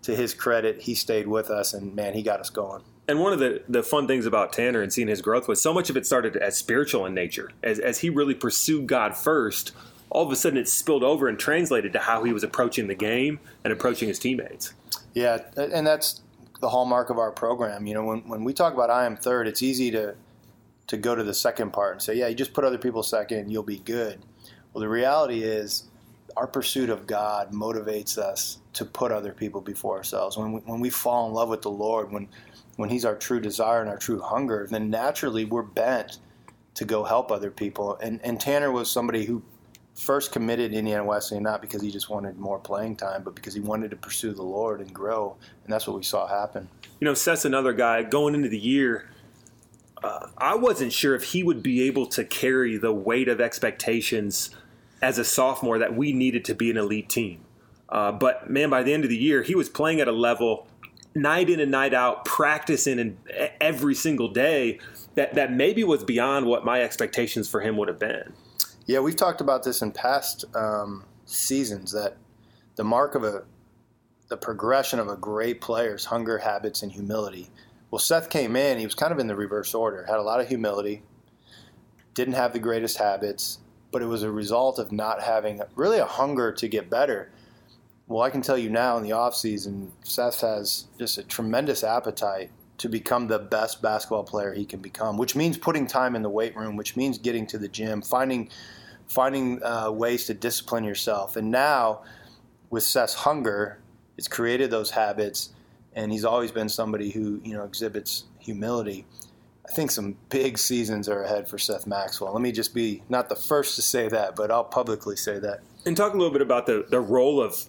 to 0.03 0.15
his 0.15 0.33
credit, 0.33 0.81
he 0.81 0.95
stayed 0.95 1.27
with 1.27 1.49
us, 1.49 1.73
and 1.73 1.95
man, 1.95 2.13
he 2.13 2.23
got 2.23 2.39
us 2.39 2.49
going 2.49 2.83
and 3.09 3.19
one 3.19 3.33
of 3.33 3.39
the, 3.39 3.63
the 3.67 3.81
fun 3.81 4.05
things 4.05 4.27
about 4.27 4.53
Tanner 4.53 4.83
and 4.83 4.93
seeing 4.93 5.07
his 5.07 5.19
growth 5.19 5.47
was 5.47 5.59
so 5.59 5.73
much 5.73 5.89
of 5.89 5.97
it 5.97 6.05
started 6.05 6.37
as 6.37 6.55
spiritual 6.55 7.07
in 7.07 7.15
nature. 7.15 7.49
As, 7.63 7.79
as 7.79 7.97
he 7.99 8.11
really 8.11 8.35
pursued 8.35 8.85
God 8.85 9.17
first, 9.17 9.71
all 10.11 10.23
of 10.23 10.31
a 10.31 10.35
sudden 10.35 10.59
it 10.59 10.69
spilled 10.69 11.03
over 11.03 11.27
and 11.27 11.39
translated 11.39 11.91
to 11.93 11.99
how 11.99 12.23
he 12.23 12.31
was 12.31 12.43
approaching 12.43 12.85
the 12.85 12.93
game 12.93 13.39
and 13.63 13.73
approaching 13.73 14.09
his 14.09 14.19
teammates. 14.19 14.75
Yeah, 15.15 15.39
and 15.57 15.87
that's 15.87 16.21
the 16.61 16.69
hallmark 16.69 17.09
of 17.09 17.17
our 17.17 17.31
program. 17.31 17.87
You 17.87 17.95
know, 17.95 18.05
when, 18.05 18.19
when 18.29 18.43
we 18.43 18.53
talk 18.53 18.75
about 18.75 18.91
I 18.91 19.07
am 19.07 19.17
third, 19.17 19.47
it's 19.47 19.63
easy 19.63 19.89
to 19.89 20.15
to 20.89 20.97
go 20.97 21.15
to 21.15 21.23
the 21.23 21.33
second 21.33 21.71
part 21.71 21.93
and 21.93 22.01
say, 22.01 22.15
yeah, 22.15 22.27
you 22.27 22.35
just 22.35 22.53
put 22.53 22.63
other 22.63 22.77
people 22.77 23.03
second, 23.03 23.51
you'll 23.51 23.63
be 23.63 23.79
good. 23.79 24.19
Well, 24.73 24.81
the 24.81 24.89
reality 24.89 25.43
is 25.43 25.83
our 26.35 26.47
pursuit 26.47 26.89
of 26.89 27.07
God 27.07 27.51
motivates 27.51 28.17
us 28.17 28.57
to 28.73 28.85
put 28.85 29.11
other 29.11 29.31
people 29.31 29.61
before 29.61 29.97
ourselves. 29.97 30.37
When 30.37 30.53
we, 30.53 30.59
when 30.61 30.79
we 30.79 30.89
fall 30.89 31.27
in 31.27 31.33
love 31.33 31.49
with 31.49 31.61
the 31.61 31.71
Lord, 31.71 32.11
when 32.11 32.27
when 32.77 32.89
He's 32.89 33.03
our 33.05 33.15
true 33.15 33.41
desire 33.41 33.81
and 33.81 33.89
our 33.89 33.97
true 33.97 34.21
hunger, 34.21 34.65
then 34.69 34.89
naturally 34.89 35.45
we're 35.45 35.63
bent 35.63 36.19
to 36.75 36.85
go 36.85 37.03
help 37.03 37.29
other 37.29 37.51
people. 37.51 37.97
And, 37.97 38.21
and 38.23 38.39
Tanner 38.39 38.71
was 38.71 38.89
somebody 38.89 39.25
who 39.25 39.43
first 39.95 40.31
committed 40.31 40.73
Indiana 40.73 41.03
Wesleyan 41.03 41.43
not 41.43 41.61
because 41.61 41.81
he 41.81 41.91
just 41.91 42.09
wanted 42.09 42.37
more 42.37 42.57
playing 42.57 42.95
time, 42.95 43.21
but 43.21 43.35
because 43.35 43.53
he 43.53 43.59
wanted 43.59 43.91
to 43.91 43.97
pursue 43.97 44.31
the 44.31 44.43
Lord 44.43 44.79
and 44.79 44.93
grow. 44.93 45.35
And 45.65 45.73
that's 45.73 45.87
what 45.87 45.97
we 45.97 46.03
saw 46.03 46.25
happen. 46.25 46.69
You 47.01 47.05
know, 47.05 47.13
Seth's 47.13 47.43
another 47.43 47.73
guy 47.73 48.03
going 48.03 48.33
into 48.33 48.47
the 48.47 48.57
year. 48.57 49.09
Uh, 50.03 50.27
I 50.37 50.55
wasn't 50.55 50.93
sure 50.93 51.15
if 51.15 51.23
he 51.23 51.43
would 51.43 51.61
be 51.61 51.83
able 51.83 52.05
to 52.07 52.23
carry 52.23 52.77
the 52.77 52.93
weight 52.93 53.27
of 53.27 53.41
expectations 53.41 54.49
as 55.01 55.17
a 55.17 55.25
sophomore 55.25 55.79
that 55.79 55.95
we 55.95 56.13
needed 56.13 56.45
to 56.45 56.55
be 56.55 56.69
an 56.69 56.77
elite 56.77 57.09
team. 57.09 57.45
Uh, 57.89 58.11
but 58.11 58.49
man, 58.49 58.69
by 58.69 58.83
the 58.83 58.93
end 58.93 59.03
of 59.03 59.09
the 59.09 59.17
year, 59.17 59.43
he 59.43 59.55
was 59.55 59.67
playing 59.67 59.99
at 59.99 60.07
a 60.07 60.11
level 60.11 60.67
night 61.15 61.49
in 61.49 61.59
and 61.59 61.71
night 61.71 61.93
out, 61.93 62.23
practicing 62.25 62.99
and 62.99 63.17
every 63.59 63.95
single 63.95 64.29
day 64.29 64.79
that 65.15 65.33
that 65.35 65.51
maybe 65.51 65.83
was 65.83 66.03
beyond 66.03 66.45
what 66.45 66.63
my 66.63 66.81
expectations 66.81 67.49
for 67.49 67.61
him 67.61 67.77
would 67.77 67.87
have 67.87 67.99
been. 67.99 68.33
Yeah, 68.85 68.99
we've 68.99 69.15
talked 69.15 69.41
about 69.41 69.63
this 69.63 69.81
in 69.81 69.91
past 69.91 70.45
um, 70.55 71.03
seasons 71.25 71.91
that 71.91 72.17
the 72.75 72.83
mark 72.83 73.15
of 73.15 73.23
a 73.23 73.43
the 74.29 74.37
progression 74.37 74.99
of 74.99 75.07
a 75.07 75.15
great 75.15 75.59
player's 75.59 76.05
hunger, 76.05 76.37
habits, 76.37 76.83
and 76.83 76.91
humility. 76.91 77.49
Well, 77.91 77.99
Seth 77.99 78.29
came 78.29 78.55
in; 78.55 78.77
he 78.77 78.85
was 78.85 78.95
kind 78.95 79.11
of 79.11 79.19
in 79.19 79.27
the 79.27 79.35
reverse 79.35 79.73
order. 79.73 80.05
Had 80.05 80.17
a 80.17 80.23
lot 80.23 80.39
of 80.39 80.47
humility, 80.47 81.03
didn't 82.13 82.35
have 82.35 82.53
the 82.53 82.59
greatest 82.59 82.97
habits, 82.97 83.59
but 83.91 84.01
it 84.01 84.05
was 84.05 84.23
a 84.23 84.31
result 84.31 84.79
of 84.79 84.91
not 84.91 85.21
having 85.21 85.61
really 85.75 85.99
a 85.99 86.05
hunger 86.05 86.51
to 86.51 86.67
get 86.67 86.89
better. 86.89 87.31
Well, 88.07 88.23
I 88.23 88.29
can 88.29 88.41
tell 88.41 88.57
you 88.57 88.69
now 88.69 88.97
in 88.97 89.03
the 89.03 89.11
offseason, 89.11 89.89
Seth 90.03 90.41
has 90.41 90.85
just 90.97 91.17
a 91.17 91.23
tremendous 91.23 91.83
appetite 91.83 92.51
to 92.79 92.89
become 92.89 93.27
the 93.27 93.37
best 93.37 93.81
basketball 93.81 94.23
player 94.23 94.53
he 94.53 94.65
can 94.65 94.79
become, 94.79 95.17
which 95.17 95.35
means 95.35 95.57
putting 95.57 95.85
time 95.85 96.15
in 96.15 96.23
the 96.23 96.29
weight 96.29 96.55
room, 96.55 96.75
which 96.75 96.95
means 96.95 97.17
getting 97.17 97.45
to 97.47 97.57
the 97.57 97.67
gym, 97.67 98.01
finding 98.01 98.49
finding 99.07 99.61
uh, 99.63 99.91
ways 99.91 100.25
to 100.25 100.33
discipline 100.33 100.83
yourself. 100.83 101.35
And 101.35 101.49
now, 101.49 102.03
with 102.69 102.83
Seth's 102.83 103.15
hunger, 103.15 103.79
it's 104.17 104.27
created 104.27 104.69
those 104.69 104.91
habits, 104.91 105.49
and 105.93 106.11
he's 106.11 106.25
always 106.25 106.51
been 106.51 106.69
somebody 106.69 107.09
who 107.09 107.41
you 107.43 107.53
know 107.53 107.63
exhibits 107.63 108.25
humility. 108.39 109.05
I 109.67 109.71
think 109.71 109.91
some 109.91 110.17
big 110.29 110.57
seasons 110.57 111.07
are 111.07 111.23
ahead 111.23 111.47
for 111.47 111.59
Seth 111.59 111.85
Maxwell. 111.85 112.33
Let 112.33 112.41
me 112.41 112.51
just 112.51 112.73
be 112.73 113.03
not 113.07 113.29
the 113.29 113.35
first 113.35 113.75
to 113.75 113.83
say 113.83 114.07
that, 114.07 114.35
but 114.35 114.49
I'll 114.49 114.63
publicly 114.63 115.15
say 115.15 115.37
that. 115.39 115.59
And 115.85 115.95
talk 115.95 116.13
a 116.13 116.17
little 116.17 116.33
bit 116.33 116.41
about 116.41 116.65
the, 116.65 116.85
the 116.89 116.99
role 116.99 117.41
of 117.41 117.65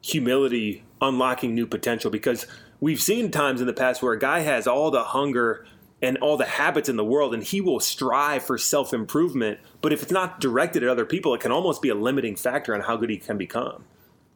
humility 0.00 0.84
unlocking 1.02 1.54
new 1.54 1.66
potential 1.66 2.10
because 2.10 2.46
we've 2.80 3.00
seen 3.00 3.30
times 3.30 3.60
in 3.60 3.66
the 3.66 3.72
past 3.72 4.02
where 4.02 4.14
a 4.14 4.18
guy 4.18 4.40
has 4.40 4.66
all 4.66 4.90
the 4.90 5.02
hunger 5.02 5.66
and 6.02 6.18
all 6.18 6.36
the 6.36 6.44
habits 6.44 6.88
in 6.88 6.96
the 6.96 7.04
world 7.04 7.34
and 7.34 7.42
he 7.42 7.60
will 7.60 7.80
strive 7.80 8.42
for 8.42 8.58
self 8.58 8.92
improvement, 8.92 9.58
but 9.80 9.92
if 9.92 10.02
it's 10.02 10.12
not 10.12 10.40
directed 10.40 10.82
at 10.82 10.88
other 10.88 11.06
people, 11.06 11.34
it 11.34 11.40
can 11.40 11.52
almost 11.52 11.82
be 11.82 11.88
a 11.88 11.94
limiting 11.94 12.36
factor 12.36 12.74
on 12.74 12.82
how 12.82 12.96
good 12.96 13.10
he 13.10 13.18
can 13.18 13.38
become. 13.38 13.84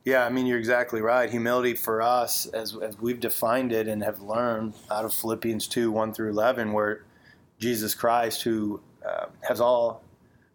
Yeah, 0.09 0.25
I 0.25 0.31
mean, 0.31 0.47
you're 0.47 0.59
exactly 0.59 1.03
right. 1.03 1.29
Humility 1.29 1.75
for 1.75 2.01
us, 2.01 2.47
as, 2.47 2.75
as 2.79 2.99
we've 2.99 3.21
defined 3.21 3.73
it 3.73 3.87
and 3.89 4.03
have 4.03 4.23
learned 4.23 4.73
out 4.91 5.05
of 5.05 5.13
Philippians 5.13 5.69
2 5.69 5.93
1 5.93 6.15
through 6.15 6.31
11, 6.31 6.73
where 6.73 7.05
Jesus 7.59 7.95
Christ, 7.95 8.43
who 8.43 8.81
uh, 9.07 9.27
has 9.47 9.61
all 9.61 10.03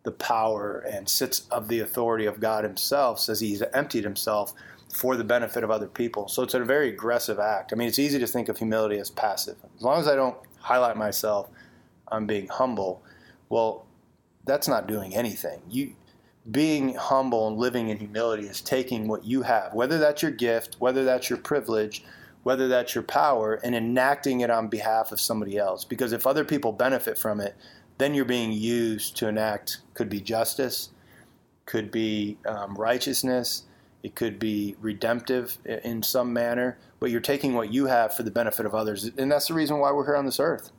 the 0.05 0.11
power 0.11 0.83
and 0.91 1.07
sits 1.07 1.45
of 1.51 1.67
the 1.67 1.81
authority 1.81 2.25
of 2.25 2.39
God 2.39 2.63
Himself, 2.63 3.19
says 3.19 3.39
He's 3.41 3.61
emptied 3.75 4.03
Himself 4.03 4.55
for 4.91 5.15
the 5.15 5.23
benefit 5.23 5.63
of 5.63 5.69
other 5.69 5.85
people. 5.85 6.27
So 6.27 6.41
it's 6.41 6.55
a 6.55 6.63
very 6.63 6.89
aggressive 6.89 7.37
act. 7.37 7.73
I 7.73 7.75
mean, 7.75 7.87
it's 7.87 7.99
easy 7.99 8.17
to 8.17 8.25
think 8.25 8.49
of 8.49 8.57
humility 8.57 8.97
as 8.97 9.11
passive. 9.11 9.57
As 9.77 9.83
long 9.83 9.99
as 9.99 10.07
I 10.07 10.15
don't 10.15 10.37
highlight 10.61 10.97
myself, 10.97 11.51
I'm 12.07 12.25
being 12.25 12.47
humble. 12.47 13.03
Well, 13.49 13.85
that's 14.45 14.67
not 14.67 14.87
doing 14.87 15.13
anything. 15.13 15.61
You 15.69 15.93
being 16.51 16.95
humble 16.95 17.47
and 17.47 17.58
living 17.58 17.89
in 17.89 17.97
humility 17.97 18.47
is 18.47 18.62
taking 18.62 19.08
what 19.08 19.23
you 19.23 19.43
have, 19.43 19.73
whether 19.73 19.97
that's 19.97 20.21
your 20.21 20.32
gift, 20.32 20.75
whether 20.79 21.06
that's 21.06 21.29
your 21.29 21.39
privilege, 21.39 22.03
whether 22.43 22.67
that's 22.67 22.93
your 22.93 23.03
power, 23.03 23.60
and 23.63 23.73
enacting 23.75 24.41
it 24.41 24.49
on 24.49 24.67
behalf 24.67 25.12
of 25.12 25.19
somebody 25.19 25.58
else. 25.58 25.86
Because 25.86 26.12
if 26.12 26.27
other 26.27 26.43
people 26.43 26.73
benefit 26.73 27.17
from 27.17 27.39
it, 27.39 27.56
then 27.97 28.13
you're 28.13 28.25
being 28.25 28.51
used 28.51 29.15
to 29.17 29.27
enact 29.27 29.77
could 29.93 30.10
be 30.10 30.19
justice, 30.19 30.89
could 31.65 31.91
be 31.91 32.38
um, 32.45 32.75
righteousness, 32.75 33.63
it 34.01 34.15
could 34.15 34.38
be 34.38 34.75
redemptive 34.82 35.58
in 35.65 36.03
some 36.03 36.34
manner, 36.34 36.77
but 36.99 37.10
you're 37.10 37.21
taking 37.21 37.53
what 37.53 37.71
you 37.71 37.86
have 37.86 38.13
for 38.13 38.23
the 38.23 38.32
benefit 38.32 38.65
of 38.65 38.75
others. 38.75 39.10
And 39.17 39.32
that's 39.32 39.47
the 39.47 39.53
reason 39.53 39.79
why 39.79 39.93
we're 39.93 40.06
here 40.06 40.17
on 40.17 40.25
this 40.25 40.41
earth. 40.41 40.71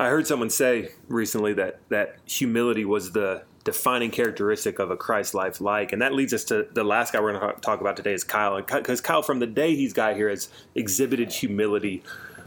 I 0.00 0.08
heard 0.08 0.26
someone 0.26 0.50
say 0.50 0.90
recently 1.06 1.52
that, 1.54 1.78
that 1.88 2.16
humility 2.24 2.84
was 2.84 3.12
the 3.12 3.44
defining 3.64 4.10
characteristic 4.10 4.78
of 4.78 4.90
a 4.90 4.96
Christ 4.96 5.34
life 5.34 5.60
like. 5.60 5.92
And 5.92 6.02
that 6.02 6.14
leads 6.14 6.32
us 6.32 6.44
to 6.44 6.66
the 6.72 6.84
last 6.84 7.12
guy 7.12 7.20
we're 7.20 7.38
going 7.38 7.54
to 7.54 7.60
talk 7.60 7.80
about 7.80 7.96
today 7.96 8.12
is 8.12 8.24
Kyle. 8.24 8.60
Because 8.60 9.00
Kyle, 9.00 9.22
from 9.22 9.38
the 9.40 9.46
day 9.46 9.74
he's 9.74 9.92
got 9.92 10.16
here, 10.16 10.28
has 10.28 10.48
exhibited 10.74 11.32
humility. 11.32 12.02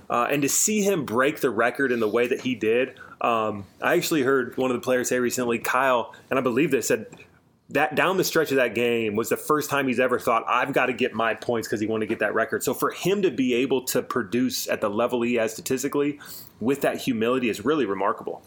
Uh, 0.10 0.28
and 0.30 0.42
to 0.42 0.50
see 0.50 0.82
him 0.82 1.06
break 1.06 1.40
the 1.40 1.50
record 1.50 1.92
in 1.92 2.00
the 2.00 2.08
way 2.08 2.28
that 2.28 2.42
he 2.42 2.56
did, 2.56 2.96
um, 3.22 3.66
I 3.82 3.96
actually 3.96 4.24
heard 4.24 4.58
one 4.58 4.72
of 4.72 4.76
the 4.76 4.82
players 4.82 5.10
say 5.10 5.20
recently, 5.20 5.60
Kyle, 5.60 6.14
and 6.30 6.38
I 6.38 6.42
believe 6.42 6.72
this, 6.72 6.88
said 6.88 7.06
that 7.70 7.96
down 7.96 8.18
the 8.18 8.24
stretch 8.24 8.52
of 8.52 8.58
that 8.58 8.76
game 8.76 9.16
was 9.16 9.30
the 9.30 9.38
first 9.38 9.70
time 9.70 9.88
he's 9.88 10.00
ever 10.00 10.20
thought 10.20 10.44
I've 10.48 10.74
got 10.74 10.88
to 10.88 10.94
get 10.94 11.14
my 11.14 11.34
points 11.34 11.68
because 11.68 11.80
he 11.80 11.88
wanted 11.88 12.08
to 12.08 12.10
get 12.10 12.20
that 12.20 12.34
record. 12.34 12.64
So 12.64 12.74
for 12.74 12.92
him 12.92 13.22
to 13.22 13.32
be 13.32 13.54
able 13.54 13.84
to 13.86 14.02
produce 14.02 14.68
at 14.68 14.82
the 14.82 14.90
level 14.90 15.22
he 15.22 15.36
has 15.36 15.54
statistically 15.54 16.20
with 16.60 16.82
that 16.82 16.98
humility 16.98 17.50
is 17.50 17.64
really 17.64 17.86
remarkable. 17.86 18.44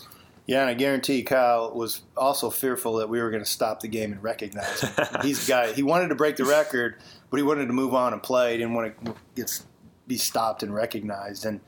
Yeah, 0.46 0.60
and 0.60 0.68
I 0.68 0.74
guarantee 0.74 1.22
Kyle 1.22 1.74
was 1.74 2.02
also 2.16 2.50
fearful 2.50 2.96
that 2.96 3.08
we 3.08 3.20
were 3.20 3.30
going 3.30 3.42
to 3.42 3.48
stop 3.48 3.80
the 3.80 3.88
game 3.88 4.12
and 4.12 4.22
recognize 4.22 4.82
him. 4.82 5.06
He's 5.22 5.48
a 5.48 5.50
guy. 5.50 5.72
He 5.72 5.82
wanted 5.82 6.08
to 6.08 6.14
break 6.14 6.36
the 6.36 6.44
record, 6.44 6.96
but 7.30 7.38
he 7.38 7.42
wanted 7.42 7.66
to 7.66 7.72
move 7.72 7.94
on 7.94 8.12
and 8.12 8.22
play. 8.22 8.52
He 8.52 8.58
didn't 8.58 8.74
want 8.74 9.04
to 9.04 9.14
get 9.34 9.62
be 10.06 10.18
stopped 10.18 10.62
and 10.62 10.74
recognized. 10.74 11.46
And 11.46 11.60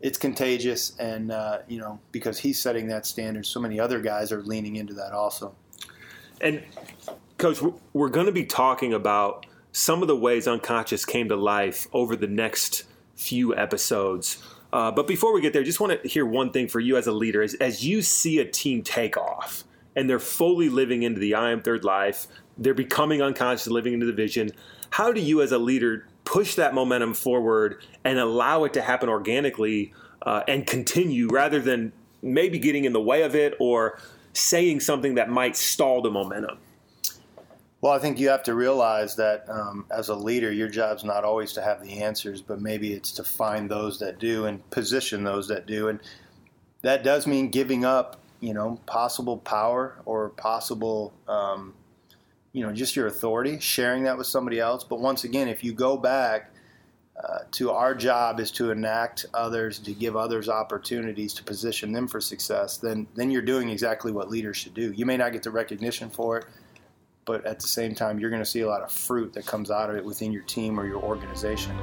it's 0.00 0.18
contagious, 0.18 0.96
and 0.98 1.30
uh, 1.30 1.58
you 1.68 1.78
know 1.78 2.00
because 2.10 2.38
he's 2.38 2.58
setting 2.58 2.88
that 2.88 3.06
standard, 3.06 3.46
so 3.46 3.60
many 3.60 3.78
other 3.78 4.00
guys 4.00 4.32
are 4.32 4.42
leaning 4.42 4.76
into 4.76 4.94
that 4.94 5.12
also. 5.12 5.54
And 6.40 6.64
coach, 7.38 7.60
we're 7.92 8.08
going 8.08 8.26
to 8.26 8.32
be 8.32 8.44
talking 8.44 8.92
about 8.92 9.46
some 9.72 10.02
of 10.02 10.08
the 10.08 10.16
ways 10.16 10.48
unconscious 10.48 11.04
came 11.04 11.28
to 11.28 11.36
life 11.36 11.86
over 11.92 12.16
the 12.16 12.26
next 12.26 12.84
few 13.14 13.56
episodes. 13.56 14.42
Uh, 14.76 14.90
but 14.90 15.06
before 15.06 15.32
we 15.32 15.40
get 15.40 15.54
there, 15.54 15.64
just 15.64 15.80
want 15.80 16.02
to 16.02 16.06
hear 16.06 16.26
one 16.26 16.50
thing 16.50 16.68
for 16.68 16.80
you 16.80 16.98
as 16.98 17.06
a 17.06 17.12
leader. 17.12 17.40
As, 17.40 17.54
as 17.54 17.82
you 17.82 18.02
see 18.02 18.40
a 18.40 18.44
team 18.44 18.82
take 18.82 19.16
off 19.16 19.64
and 19.96 20.08
they're 20.08 20.18
fully 20.18 20.68
living 20.68 21.02
into 21.02 21.18
the 21.18 21.34
I 21.34 21.50
am 21.50 21.62
third 21.62 21.82
life, 21.82 22.26
they're 22.58 22.74
becoming 22.74 23.22
unconscious, 23.22 23.68
living 23.68 23.94
into 23.94 24.04
the 24.04 24.12
vision. 24.12 24.50
How 24.90 25.14
do 25.14 25.20
you 25.22 25.40
as 25.40 25.50
a 25.50 25.56
leader 25.56 26.06
push 26.26 26.56
that 26.56 26.74
momentum 26.74 27.14
forward 27.14 27.82
and 28.04 28.18
allow 28.18 28.64
it 28.64 28.74
to 28.74 28.82
happen 28.82 29.08
organically 29.08 29.94
uh, 30.20 30.42
and 30.46 30.66
continue 30.66 31.28
rather 31.28 31.58
than 31.58 31.94
maybe 32.20 32.58
getting 32.58 32.84
in 32.84 32.92
the 32.92 33.00
way 33.00 33.22
of 33.22 33.34
it 33.34 33.54
or 33.58 33.98
saying 34.34 34.80
something 34.80 35.14
that 35.14 35.30
might 35.30 35.56
stall 35.56 36.02
the 36.02 36.10
momentum? 36.10 36.58
Well, 37.86 37.94
I 37.94 38.00
think 38.00 38.18
you 38.18 38.30
have 38.30 38.42
to 38.42 38.54
realize 38.56 39.14
that 39.14 39.48
um, 39.48 39.86
as 39.92 40.08
a 40.08 40.14
leader, 40.16 40.50
your 40.50 40.66
job's 40.66 41.04
not 41.04 41.22
always 41.22 41.52
to 41.52 41.62
have 41.62 41.80
the 41.80 42.02
answers, 42.02 42.42
but 42.42 42.60
maybe 42.60 42.92
it's 42.92 43.12
to 43.12 43.22
find 43.22 43.70
those 43.70 44.00
that 44.00 44.18
do 44.18 44.46
and 44.46 44.68
position 44.70 45.22
those 45.22 45.46
that 45.46 45.66
do. 45.66 45.86
And 45.86 46.00
that 46.82 47.04
does 47.04 47.28
mean 47.28 47.48
giving 47.48 47.84
up, 47.84 48.20
you 48.40 48.54
know, 48.54 48.80
possible 48.86 49.36
power 49.36 50.02
or 50.04 50.30
possible, 50.30 51.14
um, 51.28 51.74
you 52.52 52.66
know, 52.66 52.72
just 52.72 52.96
your 52.96 53.06
authority, 53.06 53.60
sharing 53.60 54.02
that 54.02 54.18
with 54.18 54.26
somebody 54.26 54.58
else. 54.58 54.82
But 54.82 54.98
once 54.98 55.22
again, 55.22 55.46
if 55.46 55.62
you 55.62 55.72
go 55.72 55.96
back 55.96 56.50
uh, 57.16 57.44
to 57.52 57.70
our 57.70 57.94
job 57.94 58.40
is 58.40 58.50
to 58.50 58.72
enact 58.72 59.26
others, 59.32 59.78
to 59.78 59.92
give 59.92 60.16
others 60.16 60.48
opportunities, 60.48 61.34
to 61.34 61.44
position 61.44 61.92
them 61.92 62.08
for 62.08 62.20
success, 62.20 62.78
then 62.78 63.06
then 63.14 63.30
you're 63.30 63.42
doing 63.42 63.68
exactly 63.68 64.10
what 64.10 64.28
leaders 64.28 64.56
should 64.56 64.74
do. 64.74 64.90
You 64.90 65.06
may 65.06 65.16
not 65.16 65.30
get 65.30 65.44
the 65.44 65.52
recognition 65.52 66.10
for 66.10 66.38
it, 66.38 66.46
but 67.26 67.44
at 67.44 67.58
the 67.58 67.66
same 67.66 67.94
time, 67.94 68.18
you're 68.18 68.30
going 68.30 68.42
to 68.42 68.48
see 68.48 68.60
a 68.60 68.68
lot 68.68 68.82
of 68.82 68.90
fruit 68.90 69.32
that 69.34 69.44
comes 69.44 69.70
out 69.70 69.90
of 69.90 69.96
it 69.96 70.04
within 70.04 70.32
your 70.32 70.44
team 70.44 70.78
or 70.78 70.86
your 70.86 71.02
organization. 71.02 71.76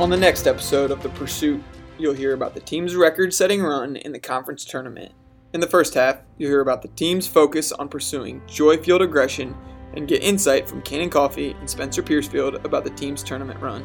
On 0.00 0.10
the 0.10 0.16
next 0.16 0.46
episode 0.46 0.90
of 0.92 1.02
The 1.02 1.08
Pursuit, 1.10 1.62
you'll 1.98 2.14
hear 2.14 2.32
about 2.32 2.54
the 2.54 2.60
team's 2.60 2.94
record 2.94 3.34
setting 3.34 3.60
run 3.60 3.96
in 3.96 4.12
the 4.12 4.18
conference 4.20 4.64
tournament. 4.64 5.12
In 5.52 5.60
the 5.60 5.66
first 5.66 5.94
half, 5.94 6.18
you'll 6.38 6.50
hear 6.50 6.60
about 6.60 6.82
the 6.82 6.88
team's 6.88 7.26
focus 7.26 7.72
on 7.72 7.88
pursuing 7.88 8.40
joy 8.46 8.76
fueled 8.76 9.02
aggression 9.02 9.54
and 9.94 10.08
get 10.08 10.22
insight 10.22 10.68
from 10.68 10.82
Cannon 10.82 11.10
Coffee 11.10 11.52
and 11.60 11.68
Spencer 11.68 12.02
Piercefield 12.02 12.64
about 12.64 12.84
the 12.84 12.90
team's 12.90 13.22
tournament 13.22 13.60
run. 13.60 13.84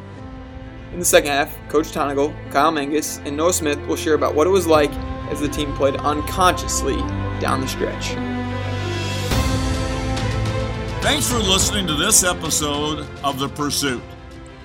In 0.93 0.99
the 0.99 1.05
second 1.05 1.29
half, 1.29 1.55
Coach 1.69 1.87
Tonagel, 1.87 2.35
Kyle 2.51 2.71
Mangas, 2.71 3.17
and 3.25 3.37
Noah 3.37 3.53
Smith 3.53 3.79
will 3.87 3.95
share 3.95 4.15
about 4.15 4.33
what 4.33 4.47
it 4.47 4.51
was 4.51 4.65
like 4.65 4.91
as 5.29 5.39
the 5.39 5.47
team 5.47 5.73
played 5.73 5.95
unconsciously 5.97 6.97
down 7.39 7.61
the 7.61 7.67
stretch. 7.67 8.09
Thanks 11.01 11.29
for 11.29 11.39
listening 11.39 11.87
to 11.87 11.95
this 11.95 12.23
episode 12.23 13.07
of 13.23 13.39
The 13.39 13.47
Pursuit. 13.49 14.01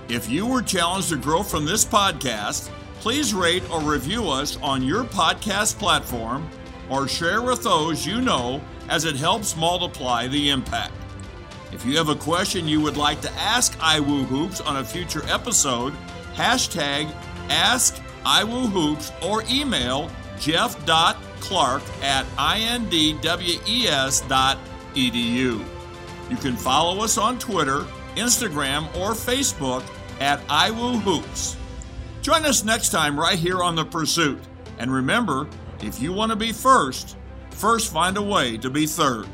If 0.08 0.28
you 0.28 0.46
were 0.46 0.62
challenged 0.62 1.10
to 1.10 1.16
grow 1.16 1.42
from 1.42 1.64
this 1.64 1.84
podcast, 1.84 2.70
please 3.00 3.32
rate 3.32 3.62
or 3.70 3.80
review 3.80 4.28
us 4.28 4.58
on 4.60 4.82
your 4.82 5.04
podcast 5.04 5.78
platform 5.78 6.48
or 6.90 7.08
share 7.08 7.42
with 7.42 7.62
those 7.62 8.04
you 8.04 8.20
know 8.20 8.60
as 8.88 9.04
it 9.04 9.16
helps 9.16 9.56
multiply 9.56 10.26
the 10.26 10.50
impact. 10.50 10.92
If 11.72 11.84
you 11.84 11.96
have 11.96 12.08
a 12.08 12.14
question 12.14 12.68
you 12.68 12.80
would 12.80 12.96
like 12.96 13.20
to 13.22 13.32
ask 13.32 13.76
iWoo 13.78 14.24
Hoops 14.26 14.60
on 14.60 14.76
a 14.76 14.84
future 14.84 15.22
episode, 15.28 15.92
hashtag 16.34 17.12
Ask 17.48 18.02
iWoo 18.24 18.68
Hoops 18.70 19.12
or 19.22 19.44
email 19.50 20.10
jeff.clark 20.38 21.82
at 22.02 22.26
indwes.edu. 22.36 22.94
You 26.30 26.36
can 26.36 26.56
follow 26.56 27.02
us 27.02 27.18
on 27.18 27.38
Twitter, 27.38 27.84
Instagram, 28.16 28.86
or 28.96 29.12
Facebook 29.12 29.84
at 30.20 30.46
iWoo 30.48 31.00
Hoops. 31.00 31.56
Join 32.22 32.44
us 32.46 32.64
next 32.64 32.88
time 32.90 33.18
right 33.18 33.38
here 33.38 33.62
on 33.62 33.74
The 33.74 33.84
Pursuit. 33.84 34.40
And 34.78 34.92
remember, 34.92 35.46
if 35.82 36.00
you 36.00 36.12
want 36.12 36.30
to 36.30 36.36
be 36.36 36.52
first, 36.52 37.16
first 37.50 37.92
find 37.92 38.16
a 38.16 38.22
way 38.22 38.56
to 38.58 38.70
be 38.70 38.86
third. 38.86 39.28